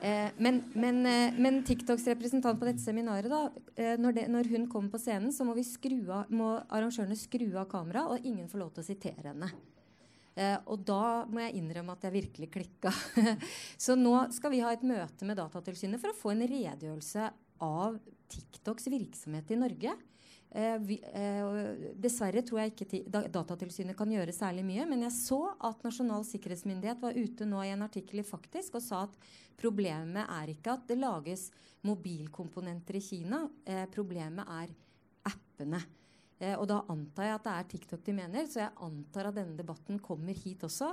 [0.00, 3.42] eh, men, men, eh, men, TikToks representant på dette seminaret, da,
[3.76, 7.68] eh, når, det, når, hun kommer på scenen, så må, av, må arrangørene skru av
[7.72, 9.52] kameraet, og ingen får lov til å sitere henne.
[10.36, 12.92] Eh, og da må jeg innrømme at jeg virkelig klikka.
[13.84, 17.30] så nå skal vi ha et møte med Datatilsynet for å få en redegjørelse
[17.64, 17.96] av
[18.32, 19.96] TikToks virksomhet i Norge.
[20.56, 23.00] Eh, vi, eh, dessverre tror jeg ikke
[23.32, 24.86] Datatilsynet kan gjøre særlig mye.
[24.88, 28.84] Men jeg så at Nasjonal sikkerhetsmyndighet var ute nå i en artikkel i Faktisk og
[28.84, 29.18] sa at
[29.60, 31.50] problemet er ikke at det lages
[31.86, 33.46] mobilkomponenter i Kina.
[33.66, 34.72] Eh, problemet er
[35.28, 35.82] appene.
[36.36, 39.38] Eh, og da antar jeg at det er TikTok de mener, så jeg antar at
[39.38, 40.90] denne debatten kommer hit også.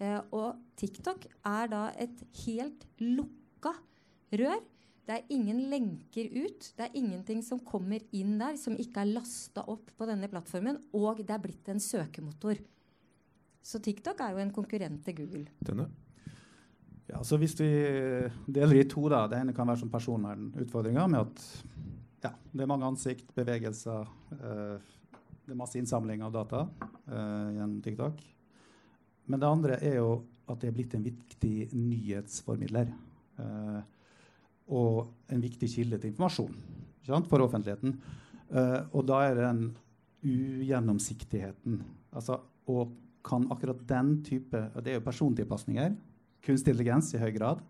[0.00, 3.74] Eh, og TikTok er da et helt lukka
[4.40, 4.64] rør.
[5.06, 6.70] Det er ingen lenker ut.
[6.74, 10.80] Det er ingenting som kommer inn der som ikke er lasta opp på denne plattformen.
[10.98, 12.58] Og det er blitt en søkemotor.
[13.66, 15.46] Så TikTok er jo en konkurrent til Google.
[15.62, 15.86] Denne.
[17.06, 17.68] Ja, så Hvis vi
[18.50, 19.26] deler i to, da.
[19.30, 21.44] Det ene kan være som personvernutfordringer med at
[22.26, 24.08] ja, det er mange ansikt, bevegelser.
[24.40, 24.78] Uh,
[25.46, 28.22] det er masse innsamling av data uh, gjennom TikTok.
[29.26, 30.10] Men det andre er jo
[30.46, 32.92] at det er blitt en viktig nyhetsformidler.
[33.38, 33.80] Uh,
[34.74, 36.54] og en viktig kilde til informasjon
[37.06, 37.92] sant, for offentligheten.
[38.90, 39.60] og da er det den
[40.26, 41.76] ugjennomsiktigheten.
[42.10, 45.94] Altså, og kan akkurat den type Det er jo persontilpasninger.
[46.42, 47.62] Kunstig intelligens i høy grad.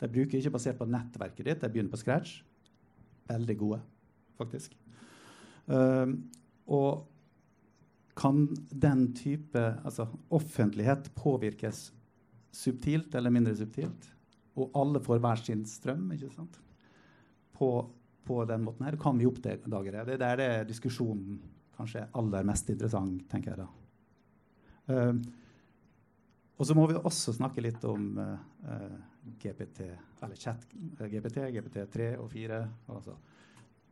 [0.00, 2.38] De bruker ikke basert på nettverket ditt, de begynner på scratch
[3.28, 3.78] veldig gode,
[4.38, 4.74] faktisk.
[5.68, 6.16] Uh,
[6.68, 7.06] og
[8.18, 11.88] kan den type altså offentlighet påvirkes
[12.54, 14.08] subtilt eller mindre subtilt?
[14.58, 16.58] Og alle får hver sin strøm ikke sant?
[17.54, 17.70] På,
[18.26, 18.96] på den måten her.
[19.00, 20.06] Kan vi oppdage det?
[20.08, 21.38] Det er der diskusjonen
[21.78, 23.68] kanskje er aller mest interessant, tenker jeg da.
[24.88, 25.20] Uh,
[26.58, 28.34] og så må vi også snakke litt om uh,
[28.66, 28.96] uh,
[29.38, 29.84] GPT,
[30.24, 30.64] eller chat,
[30.98, 32.58] GPT, GPT3 og 4.
[32.96, 33.14] Altså.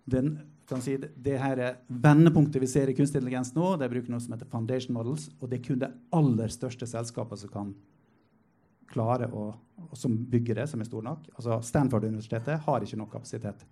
[0.06, 0.36] Den,
[0.82, 3.74] si, det her er vendepunktet vi ser i kunstig intelligens nå.
[3.80, 5.28] De bruker noe som heter foundation models.
[5.40, 7.74] Og det er kun det aller største selskapet som kan
[8.90, 9.48] klare å,
[9.98, 11.26] som bygger det, som er stor nok.
[11.34, 13.66] Altså Stanford-universitetet har ikke nok kapasitet.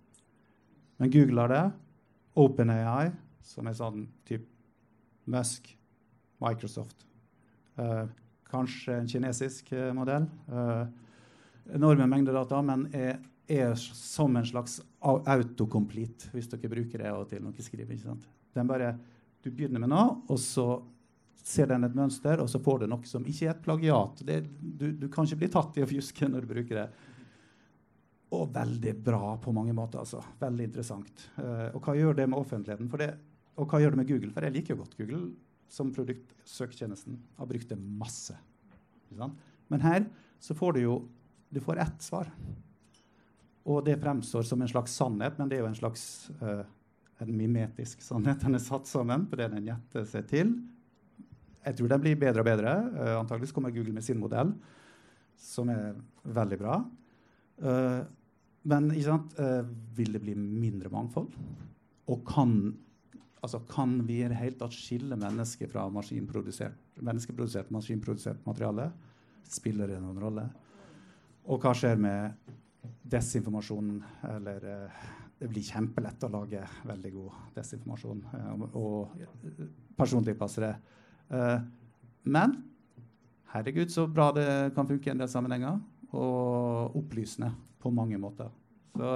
[0.99, 1.63] Men Google har det.
[2.35, 3.13] OpenAI,
[3.43, 4.51] som er sånn type
[5.31, 5.69] Musk,
[6.43, 7.05] Microsoft.
[7.79, 8.03] Eh,
[8.51, 10.27] kanskje en kinesisk eh, modell.
[10.51, 10.83] Eh,
[11.75, 13.17] enorme mengder data, men er,
[13.47, 17.93] er, som en slags autocomplete, hvis dere bruker det og til når dere skriver.
[17.93, 18.27] ikke sant?
[18.55, 18.95] Den bare,
[19.43, 20.81] Du begynner med noe, og så
[21.45, 24.23] ser den et mønster, og så får du noe som ikke er et plagiat.
[24.25, 26.85] Det, du, du, kan ikke bli tatt i å fjuske når du bruker det.
[28.33, 30.01] Og veldig bra på mange måter.
[30.01, 30.23] altså.
[30.41, 31.27] Veldig interessant.
[31.37, 32.89] Uh, og hva gjør det med offentligheten?
[32.89, 33.11] Det,
[33.61, 34.31] og hva gjør det med Google?
[34.33, 35.21] For jeg liker jo godt Google
[35.69, 37.21] som produktsøketjenesten.
[37.37, 38.33] Har brukt det masse.
[39.69, 40.09] Men her
[40.41, 40.97] så får du jo
[41.53, 42.31] du får ett svar.
[43.65, 46.05] Og det fremstår som en slags sannhet, men det er jo en slags
[46.41, 46.63] uh,
[47.23, 48.43] en mimetisk sannhet.
[48.43, 50.51] Den er satt sammen på det den gjetter seg til.
[51.65, 52.75] Jeg tror den blir bedre og bedre.
[52.93, 54.53] Uh, antakeligvis kommer Google med sin modell,
[55.39, 56.77] som er veldig bra.
[57.63, 58.03] Uh,
[58.65, 59.61] men uh,
[59.97, 61.33] vil det bli mindre mangfold?
[62.11, 62.51] og kan,
[63.41, 68.91] altså kan vi i det hele tatt skille mennesker fra maskinprodusert, menneskeprodusert maskinprodusert materiale?
[69.49, 70.45] Spiller det noen rolle?
[71.49, 72.53] Og hva skjer med
[73.01, 73.89] desinformasjon?
[74.35, 75.05] Eller uh,
[75.39, 79.17] det blir kjempelett å lage veldig god desinformasjon uh, og
[79.99, 80.71] persontilpassere.
[81.31, 81.59] Uh,
[82.29, 82.57] men
[83.53, 85.81] herregud, så bra det kan funke i en del sammenhenger.
[86.15, 88.47] Og opplysende på mange måter.
[88.95, 89.09] Så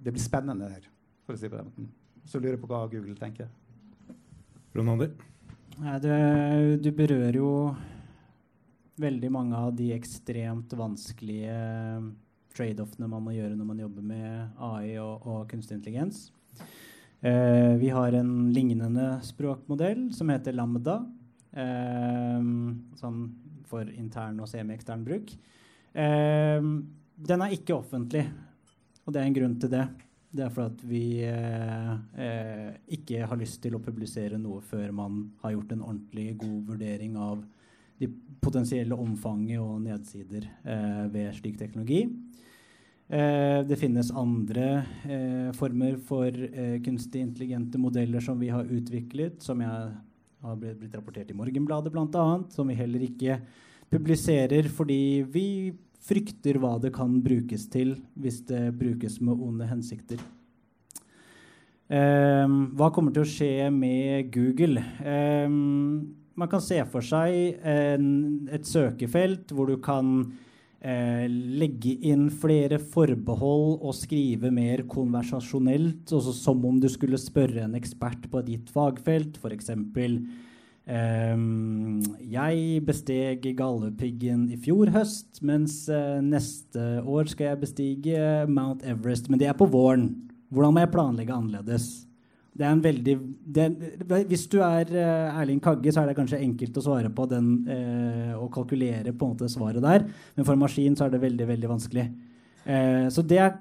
[0.00, 0.86] det blir spennende her,
[1.26, 1.90] for å si det på den måten.
[2.26, 3.50] Så lurer jeg på hva Google tenker.
[4.76, 5.12] Ronander?
[6.00, 6.08] Du,
[6.80, 7.50] du berører jo
[9.00, 11.56] veldig mange av de ekstremt vanskelige
[12.56, 16.30] trade-offene man må gjøre når man jobber med AI og, og kunstig intelligens.
[17.20, 20.98] Eh, vi har en lignende språkmodell som heter Lambda,
[21.52, 22.48] eh,
[23.00, 23.20] sånn
[23.66, 25.32] for intern og semi-ekstern bruk.
[25.96, 26.72] Eh,
[27.16, 28.26] den er ikke offentlig,
[29.04, 29.86] og det er en grunn til det.
[30.36, 35.22] Det er fordi vi eh, eh, ikke har lyst til å publisere noe før man
[35.40, 37.44] har gjort en ordentlig god vurdering av
[37.96, 38.10] de
[38.44, 42.02] potensielle omfanget og nedsider eh, ved slik teknologi.
[43.08, 49.38] Eh, det finnes andre eh, former for eh, kunstig intelligente modeller som vi har utviklet,
[49.42, 49.92] som jeg
[50.42, 53.38] har blitt, blitt rapportert i Morgenbladet bl.a., som vi heller ikke
[53.94, 55.46] publiserer fordi vi
[56.02, 60.18] frykter hva det kan brukes til hvis det brukes med onde hensikter.
[61.86, 64.82] Um, hva kommer til å skje med Google?
[65.06, 68.08] Um, man kan se for seg en,
[68.50, 70.26] et søkefelt hvor du kan
[70.80, 77.64] eh, legge inn flere forbehold og skrive mer konversasjonelt, også som om du skulle spørre
[77.66, 79.72] en ekspert på ditt fagfelt, f.eks.
[80.86, 88.86] Um, jeg besteg Galdhøpiggen i fjor høst, mens uh, neste år skal jeg bestige Mount
[88.86, 89.26] Everest.
[89.26, 90.12] Men det er på våren.
[90.54, 92.05] Hvordan må jeg planlegge annerledes?
[92.56, 93.14] Det er en veldig,
[93.56, 93.66] det,
[94.30, 97.50] hvis du er uh, Erling Kagge, så er det kanskje enkelt å svare på den
[97.68, 100.06] uh, og kalkulere på en måte svaret der.
[100.36, 102.08] Men for en maskin så er det veldig veldig vanskelig.
[103.14, 103.52] så det er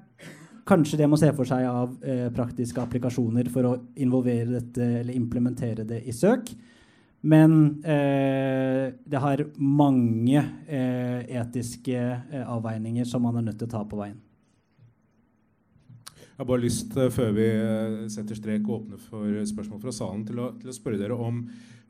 [0.65, 1.91] kanskje det man ser for seg av
[2.33, 6.49] praktiske applikasjoner for å involvere dette eller implementere det i søk.
[7.25, 10.37] Men eh, det har mange
[10.69, 14.19] eh, etiske eh, avveininger som man er nødt til å ta på veien.
[16.35, 19.93] Jeg har bare lyst, eh, før vi eh, setter strek og åpner for spørsmål fra
[19.95, 21.45] salen, til å, til å spørre dere om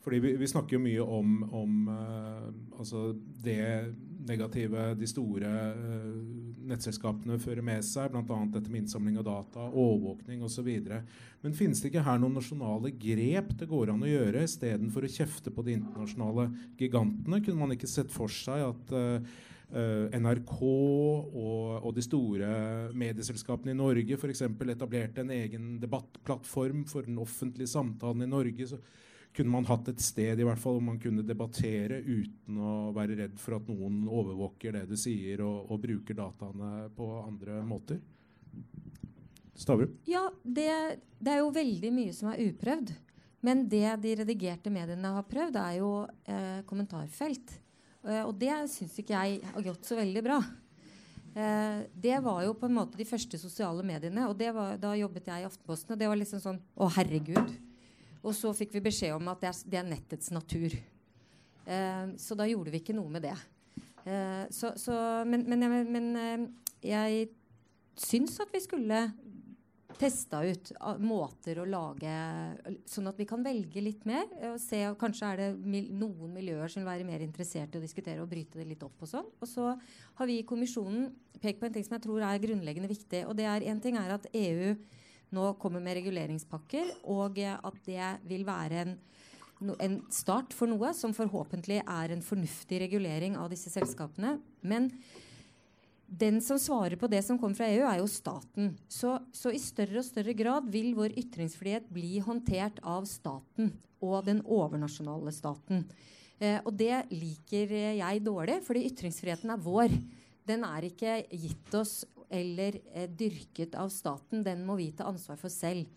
[0.05, 2.43] fordi vi, vi, snakker jo mye om, om uh,
[2.77, 3.07] altså
[3.41, 3.95] det
[4.29, 6.11] negative de store uh,
[6.69, 8.37] nettselskapene fører med seg, bl.a.
[8.53, 10.69] dette med innsamling av data, overvåkning osv.
[11.41, 15.11] Men finnes det ikke her noen nasjonale grep det går an å gjøre istedenfor å
[15.15, 17.41] kjefte på de internasjonale gigantene?
[17.41, 19.41] Kunne man ikke sett for seg at uh,
[19.71, 22.49] NRK og, og, de store
[22.95, 24.43] medieselskapene i Norge f.eks.
[24.45, 28.69] etablerte en egen debattplattform for den offentlige samtalen i Norge?
[28.69, 28.79] så
[29.35, 33.17] kunne man hatt et sted i hvert fall hvor man kunne debattere uten å være
[33.19, 37.99] redd for at noen overvåker det du sier, og, og bruker dataene på andre måter?
[39.55, 39.91] Stavrum?
[40.07, 40.69] Ja, det,
[41.19, 42.93] det, er jo veldig mye som er uprøvd.
[43.45, 45.91] Men det de redigerte mediene har prøvd, er jo
[46.27, 47.59] eh, kommentarfelt.
[48.05, 50.39] Eh, og det syns ikke jeg har gått så veldig bra.
[51.35, 54.27] Eh, det var jo på en måte de første sosiale mediene.
[54.29, 57.55] Og var, da jobbet jeg i Aftenposten, og det var liksom sånn Å, herregud.
[58.25, 60.77] Og så fikk vi beskjed om at det er, det er nettets natur.
[61.65, 63.35] Eh, så da gjorde vi ikke noe med det.
[64.05, 64.95] Eh, så, så,
[65.27, 66.47] men, men, men
[66.85, 67.29] jeg
[67.99, 69.05] syns at vi skulle
[69.99, 70.71] testa ut
[71.03, 72.15] måter å lage
[72.89, 74.25] Sånn at vi kan velge litt mer.
[74.51, 77.83] og se, og Kanskje er det noen miljøer som vil være mer interessert i å
[77.83, 78.97] diskutere og bryte det litt opp.
[79.01, 79.29] Og sånn.
[79.39, 79.71] Og så
[80.19, 81.09] har vi i kommisjonen
[81.41, 83.25] pekt på en ting som jeg tror er grunnleggende viktig.
[83.27, 84.75] og det er En ting er at EU
[85.35, 88.95] nå kommer med reguleringspakker, og at det vil være en,
[89.79, 94.37] en start for noe som forhåpentlig er en fornuftig regulering av disse selskapene.
[94.61, 94.91] Men
[96.05, 98.75] den som svarer på det som kommer fra EU, er jo staten.
[98.87, 103.73] Så, så, i større og større grad vil vår ytringsfrihet bli håndtert av staten
[104.05, 105.85] og den overnasjonale staten.
[106.37, 109.95] Eh, og det liker jeg dårlig, fordi ytringsfriheten er vår.
[110.45, 115.39] Den er ikke gitt oss eller eh, dyrket av staten, den må vi ta ansvar
[115.41, 115.89] for selv.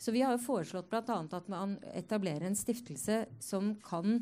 [0.00, 1.02] Så vi har jo foreslått bl.a.
[1.04, 4.16] at man etablerer en stiftelse som kan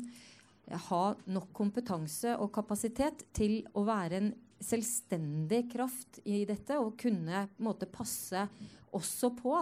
[0.89, 4.31] ha nok kompetanse og kapasitet til å være en
[4.63, 8.47] selvstendig kraft i dette og kunne på en måte, passe
[8.95, 9.53] også på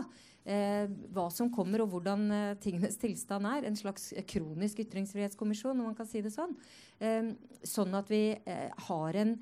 [0.48, 3.68] eh, hva som kommer og hvordan eh, tingenes tilstand er.
[3.68, 6.56] En slags kronisk ytringsfrihetskommisjon, om man kan si det sånn.
[7.04, 7.34] Eh,
[7.68, 9.38] sånn at vi eh, har en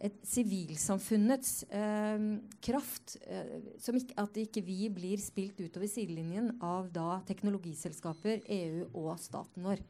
[0.00, 2.22] et sivilsamfunnets eh,
[2.64, 3.18] kraft.
[3.20, 9.68] Eh, ikke, at ikke vi blir spilt utover sidelinjen av da teknologiselskaper, EU og staten
[9.68, 9.84] vår.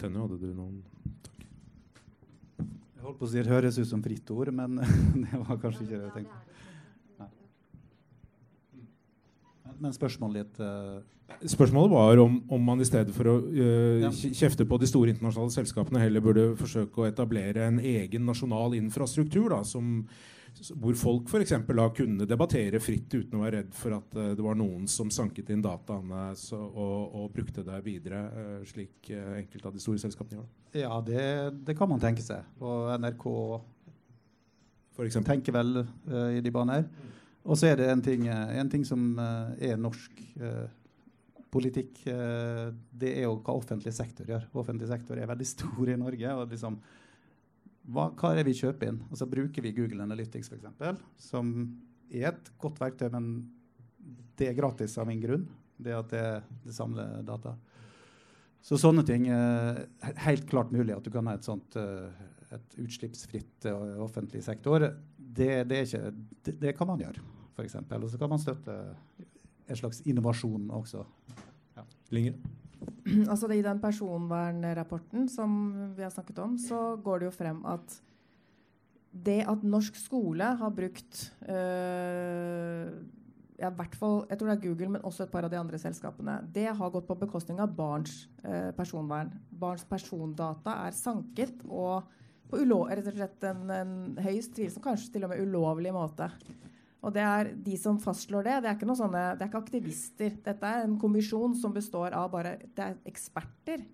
[0.00, 0.80] Tønne, hadde du noen
[3.00, 4.74] Jeg holdt på å si det høres ut som fritt ord, men
[5.24, 6.36] det var kanskje ikke det jeg tenkte.
[9.80, 11.00] Men spørsmålet litt uh...
[11.48, 14.10] Spørsmålet var om, om, man i stedet for å uh, ja.
[14.12, 19.48] kjefte på de store internasjonale selskapene, heller burde forsøke å etablere en egen nasjonal infrastruktur
[19.54, 20.02] da, som,
[20.80, 21.54] hvor folk f.eks.
[21.96, 25.50] kunne debattere fritt uten å være redd for at uh, det var noen som sanket
[25.54, 28.24] inn dataene så, og, og, brukte det videre,
[28.68, 30.48] slik enkelte av de store selskapene gjør.
[30.82, 31.22] Ja, det,
[31.66, 32.44] det kan man tenke seg.
[32.62, 33.26] Og NRK
[35.24, 35.84] tenker vel
[36.36, 36.84] i de baner.
[37.48, 40.68] Og så er det en ting, en ting som uh, er norsk uh,
[41.52, 42.02] politikk.
[42.04, 44.44] Uh, det er jo hva offentlig sektor gjør.
[44.60, 46.34] Offentlig sektor er veldig stor i Norge.
[46.34, 46.76] og liksom,
[47.88, 49.00] hva, hva er det vi kjøper inn?
[49.08, 51.54] Og så bruker vi Google Analytics, f.eks., som
[52.10, 53.30] er et godt verktøy, men
[54.38, 55.46] det er gratis av min grunn.
[55.80, 56.24] Det at det,
[56.66, 57.54] det samler data.
[58.60, 59.86] Så sånne ting er
[60.26, 61.78] helt klart mulig at du kan ha et sånt
[62.50, 63.68] et utslippsfritt
[64.02, 64.82] offentlig sektor
[65.16, 66.10] det, det, ikke,
[66.44, 67.22] det, det, kan man gjøre,
[67.54, 67.76] f.eks.
[67.78, 68.76] Og så kan man støtte
[69.70, 71.04] en slags innovasjon også.
[71.76, 71.86] Ja.
[73.32, 75.56] Altså I den personvernrapporten som
[75.96, 78.00] vi har snakket om, så går det jo frem at
[79.10, 82.86] det at norsk skole har brukt øh,
[83.60, 86.38] ja, fall, jeg tror det er Google, men også et par av de andre selskapene.
[86.54, 89.34] Det har gått på bekostning av barns øh, personvern.
[89.50, 92.08] Barns persondata er sanket og
[92.50, 96.30] på rett og slett en, en høyst tvilsom, kanskje til og med ulovlig måte.
[97.00, 98.56] Og det er de som fastslår det.
[98.60, 100.34] Det er ikke, sånne, det er ikke aktivister.
[100.44, 103.86] Dette er en kommisjon som består av bare er eksperter.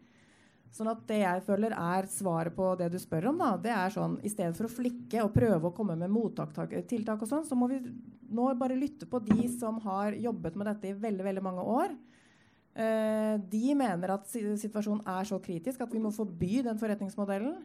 [0.74, 3.94] Sånn at det jeg føler er svaret på det du spør om, da, det er
[3.94, 7.57] sånn i stedet for å flikke og prøve å komme med mottiltak og sånn, så
[7.57, 7.78] må vi
[8.36, 11.96] nå bare lytte på de som har jobbet med dette i veldig, veldig mange år.
[12.76, 17.62] Uh, de mener at situasjonen er så kritisk at vi må forby den forretningsmodellen.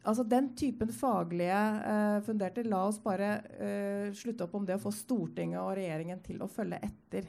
[0.00, 4.82] Altså Den typen faglige uh, funderte La oss bare uh, slutte opp om det å
[4.82, 7.28] få Stortinget og regjeringen til å følge etter.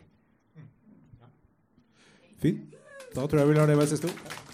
[2.41, 2.77] Fint.
[3.11, 4.50] Da tror jeg vi lar det være siste ord.